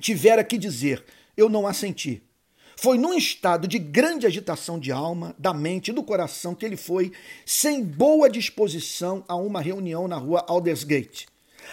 tivera 0.00 0.44
que 0.44 0.56
dizer: 0.56 1.04
Eu 1.36 1.48
não 1.48 1.66
assenti. 1.66 2.22
Foi 2.76 2.96
num 2.96 3.14
estado 3.14 3.66
de 3.66 3.78
grande 3.78 4.26
agitação 4.26 4.78
de 4.78 4.92
alma, 4.92 5.34
da 5.38 5.52
mente 5.52 5.88
e 5.88 5.94
do 5.94 6.02
coração 6.02 6.54
que 6.54 6.64
ele 6.64 6.76
foi, 6.76 7.12
sem 7.44 7.84
boa 7.84 8.30
disposição, 8.30 9.24
a 9.28 9.34
uma 9.36 9.60
reunião 9.60 10.06
na 10.08 10.16
rua 10.16 10.44
Aldersgate. 10.48 11.26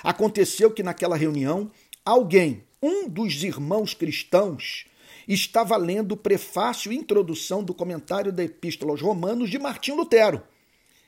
Aconteceu 0.03 0.71
que 0.71 0.83
naquela 0.83 1.15
reunião, 1.15 1.71
alguém, 2.09 2.63
um 2.81 3.07
dos 3.07 3.43
irmãos 3.43 3.93
cristãos, 3.93 4.85
estava 5.27 5.77
lendo 5.77 6.13
o 6.13 6.17
prefácio 6.17 6.91
e 6.91 6.95
introdução 6.95 7.63
do 7.63 7.73
comentário 7.73 8.31
da 8.31 8.43
Epístola 8.43 8.91
aos 8.91 9.01
Romanos 9.01 9.49
de 9.49 9.59
Martim 9.59 9.91
Lutero. 9.91 10.41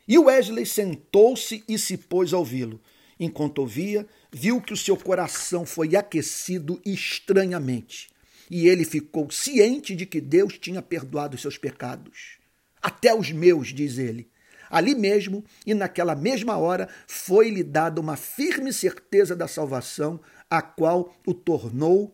E 0.08 0.18
Wesley 0.18 0.66
sentou-se 0.66 1.64
e 1.68 1.78
se 1.78 1.98
pôs 1.98 2.34
a 2.34 2.38
ouvi-lo. 2.38 2.80
Enquanto 3.20 3.60
ouvia, 3.60 4.08
viu 4.32 4.62
que 4.62 4.74
o 4.74 4.78
seu 4.78 4.98
coração 4.98 5.66
foi 5.66 5.96
aquecido 5.96 6.82
estranhamente 6.86 8.10
e 8.52 8.68
ele 8.68 8.84
ficou 8.84 9.32
ciente 9.32 9.96
de 9.96 10.06
que 10.06 10.20
Deus 10.20 10.60
tinha 10.60 10.82
perdoado 10.82 11.36
os 11.36 11.42
seus 11.42 11.58
pecados. 11.58 12.38
Até 12.82 13.16
os 13.16 13.32
meus, 13.32 13.70
diz 13.70 13.98
ele. 13.98 14.30
Ali 14.70 14.94
mesmo 14.94 15.44
e 15.66 15.74
naquela 15.74 16.16
mesma 16.16 16.58
hora 16.58 16.90
foi-lhe 17.08 17.64
dada 17.64 18.02
uma 18.02 18.18
firme 18.18 18.74
certeza 18.74 19.36
da 19.36 19.48
salvação, 19.48 20.20
a 20.52 20.62
qual 20.62 21.16
o 21.26 21.34
tornou 21.34 22.14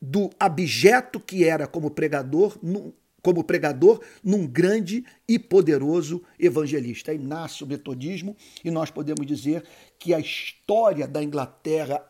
do 0.00 0.30
abjeto 0.38 1.18
que 1.18 1.44
era 1.44 1.66
como 1.66 1.90
pregador, 1.90 2.56
como 3.20 3.42
pregador 3.42 4.00
num 4.22 4.46
grande 4.46 5.04
e 5.26 5.40
poderoso 5.40 6.22
evangelista. 6.38 7.10
Aí 7.10 7.18
nasce 7.18 7.64
o 7.64 7.66
metodismo 7.66 8.36
e 8.64 8.70
nós 8.70 8.92
podemos 8.92 9.26
dizer 9.26 9.64
que 9.98 10.14
a 10.14 10.20
história 10.20 11.08
da 11.08 11.20
Inglaterra, 11.20 12.00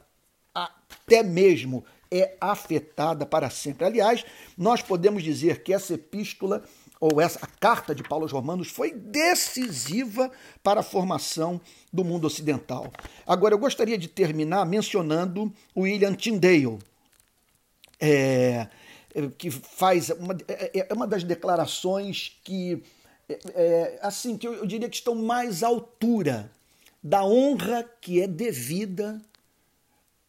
até 0.55 1.23
mesmo 1.23 1.83
é 2.11 2.37
afetada 2.39 3.25
para 3.25 3.49
sempre. 3.49 3.87
Aliás, 3.87 4.25
nós 4.57 4.83
podemos 4.83 5.23
dizer 5.23 5.63
que 5.63 5.73
essa 5.73 5.95
epístola 5.95 6.63
ou 7.01 7.21
essa 7.21 7.47
carta 7.61 7.95
de 7.95 8.03
Paulo 8.03 8.25
aos 8.25 8.33
Romanos 8.33 8.69
foi 8.69 8.93
decisiva 8.93 10.31
para 10.63 10.81
a 10.81 10.83
formação 10.83 11.61
do 11.93 12.05
mundo 12.05 12.27
ocidental. 12.27 12.93
Agora, 13.27 13.55
eu 13.55 13.59
gostaria 13.59 13.97
de 13.97 14.09
terminar 14.09 14.67
mencionando 14.67 15.53
William 15.77 16.15
Tyndale, 16.15 16.79
é, 18.01 18.69
é 19.15 19.29
que 19.37 19.51
faz 19.51 20.11
uma, 20.11 20.37
é, 20.49 20.87
é 20.91 20.95
uma 20.95 21.07
das 21.07 21.23
declarações 21.23 22.37
que, 22.43 22.83
é, 23.29 23.39
é, 23.55 23.99
assim, 24.03 24.37
que 24.37 24.47
eu, 24.47 24.55
eu 24.55 24.67
diria 24.67 24.89
que 24.89 24.97
estão 24.97 25.15
mais 25.15 25.63
à 25.63 25.69
altura 25.69 26.51
da 27.03 27.25
honra 27.25 27.89
que 28.01 28.21
é 28.21 28.27
devida 28.27 29.21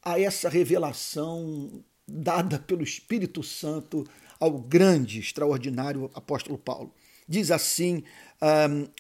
a 0.03 0.19
essa 0.19 0.49
revelação 0.49 1.83
dada 2.07 2.57
pelo 2.59 2.83
Espírito 2.83 3.43
Santo 3.43 4.07
ao 4.39 4.51
grande, 4.51 5.19
extraordinário 5.19 6.09
apóstolo 6.13 6.57
Paulo. 6.57 6.93
Diz 7.27 7.51
assim 7.51 8.03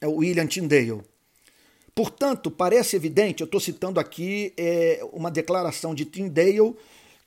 um, 0.03 0.09
William 0.17 0.45
Tyndale. 0.45 1.01
Portanto, 1.95 2.51
parece 2.51 2.95
evidente, 2.95 3.41
eu 3.41 3.45
estou 3.45 3.59
citando 3.59 3.99
aqui 3.99 4.53
é, 4.57 5.01
uma 5.11 5.31
declaração 5.31 5.95
de 5.95 6.05
Tyndale 6.05 6.75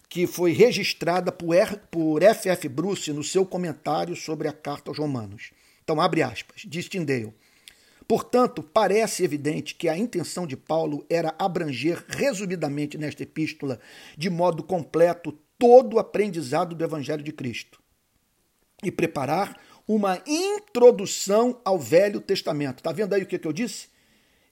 que 0.09 0.27
foi 0.27 0.53
registrada 0.53 1.33
por, 1.33 1.57
por 1.91 2.23
F.F. 2.23 2.69
Bruce 2.69 3.13
no 3.13 3.25
seu 3.25 3.47
comentário 3.47 4.15
sobre 4.15 4.47
a 4.47 4.53
carta 4.53 4.91
aos 4.91 4.99
Romanos. 4.99 5.51
Então, 5.83 6.01
abre 6.01 6.23
aspas, 6.23 6.63
diz 6.67 6.89
Tyndale. 6.89 7.35
Portanto, 8.07 8.63
parece 8.63 9.25
evidente 9.25 9.75
que 9.75 9.89
a 9.89 9.97
intenção 9.97 10.47
de 10.47 10.57
Paulo 10.57 11.05
era 11.09 11.35
abranger 11.39 12.05
resumidamente 12.09 12.99
nesta 12.99 13.23
epístola, 13.23 13.81
de 14.17 14.29
modo 14.29 14.63
completo, 14.63 15.37
todo 15.59 15.95
o 15.95 15.99
aprendizado 15.99 16.75
do 16.75 16.85
Evangelho 16.85 17.23
de 17.23 17.33
Cristo 17.33 17.82
e 18.83 18.91
preparar 18.91 19.59
uma 19.87 20.23
introdução 20.27 21.61
ao 21.65 21.79
Velho 21.79 22.21
Testamento. 22.21 22.79
Está 22.79 22.93
vendo 22.93 23.15
aí 23.15 23.23
o 23.23 23.27
que, 23.27 23.41
eu 23.45 23.53
disse? 23.53 23.89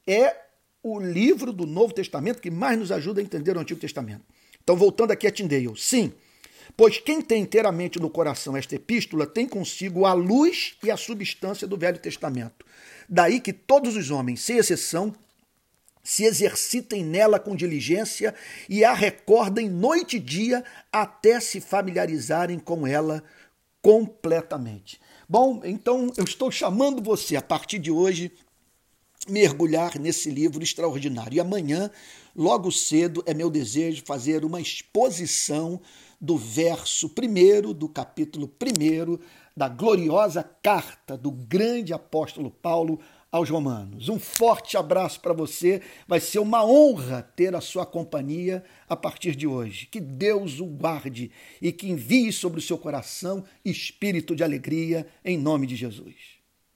É 0.06 0.36
o 0.82 0.98
livro 0.98 1.52
do 1.52 1.66
Novo 1.66 1.92
Testamento 1.92 2.40
que 2.40 2.50
mais 2.50 2.78
nos 2.78 2.90
ajuda 2.90 3.20
a 3.20 3.24
entender 3.24 3.56
o 3.56 3.60
Antigo 3.60 3.80
Testamento. 3.80 4.24
Então, 4.62 4.76
voltando 4.76 5.10
aqui 5.10 5.26
a 5.26 5.32
Tyndale, 5.32 5.72
sim, 5.76 6.12
pois 6.76 6.98
quem 6.98 7.20
tem 7.20 7.42
inteiramente 7.42 7.98
no 7.98 8.10
coração 8.10 8.56
esta 8.56 8.74
epístola 8.74 9.26
tem 9.26 9.46
consigo 9.46 10.04
a 10.06 10.12
luz 10.12 10.76
e 10.82 10.90
a 10.90 10.96
substância 10.96 11.66
do 11.66 11.76
Velho 11.76 11.98
Testamento. 11.98 12.64
Daí 13.08 13.40
que 13.40 13.52
todos 13.52 13.96
os 13.96 14.10
homens, 14.10 14.40
sem 14.40 14.56
exceção, 14.58 15.14
se 16.02 16.24
exercitem 16.24 17.04
nela 17.04 17.38
com 17.38 17.54
diligência 17.54 18.34
e 18.68 18.84
a 18.84 18.92
recordem 18.92 19.68
noite 19.68 20.16
e 20.16 20.20
dia 20.20 20.64
até 20.90 21.40
se 21.40 21.60
familiarizarem 21.60 22.58
com 22.58 22.86
ela 22.86 23.22
completamente. 23.82 25.00
Bom, 25.28 25.60
então 25.64 26.12
eu 26.16 26.24
estou 26.24 26.50
chamando 26.50 27.02
você 27.02 27.36
a 27.36 27.42
partir 27.42 27.78
de 27.78 27.90
hoje 27.90 28.32
mergulhar 29.28 29.98
nesse 29.98 30.30
livro 30.30 30.62
extraordinário. 30.62 31.36
E 31.36 31.40
amanhã, 31.40 31.90
logo 32.34 32.70
cedo, 32.70 33.22
é 33.26 33.34
meu 33.34 33.50
desejo 33.50 34.02
fazer 34.04 34.44
uma 34.44 34.60
exposição 34.60 35.80
do 36.20 36.36
verso 36.36 37.08
primeiro 37.08 37.72
do 37.72 37.88
capítulo 37.88 38.46
primeiro 38.46 39.20
da 39.56 39.68
gloriosa 39.68 40.42
carta 40.42 41.16
do 41.16 41.30
grande 41.30 41.92
apóstolo 41.92 42.50
Paulo 42.50 43.00
aos 43.30 43.48
Romanos. 43.48 44.08
Um 44.08 44.18
forte 44.18 44.76
abraço 44.76 45.20
para 45.20 45.32
você. 45.32 45.80
Vai 46.06 46.20
ser 46.20 46.38
uma 46.38 46.64
honra 46.64 47.22
ter 47.22 47.54
a 47.54 47.60
sua 47.60 47.86
companhia 47.86 48.64
a 48.88 48.96
partir 48.96 49.36
de 49.36 49.46
hoje. 49.46 49.86
Que 49.86 50.00
Deus 50.00 50.60
o 50.60 50.66
guarde 50.66 51.30
e 51.60 51.70
que 51.70 51.88
envie 51.88 52.32
sobre 52.32 52.58
o 52.58 52.62
seu 52.62 52.78
coração 52.78 53.44
espírito 53.64 54.34
de 54.34 54.42
alegria 54.42 55.06
em 55.24 55.38
nome 55.38 55.66
de 55.66 55.76
Jesus. 55.76 56.39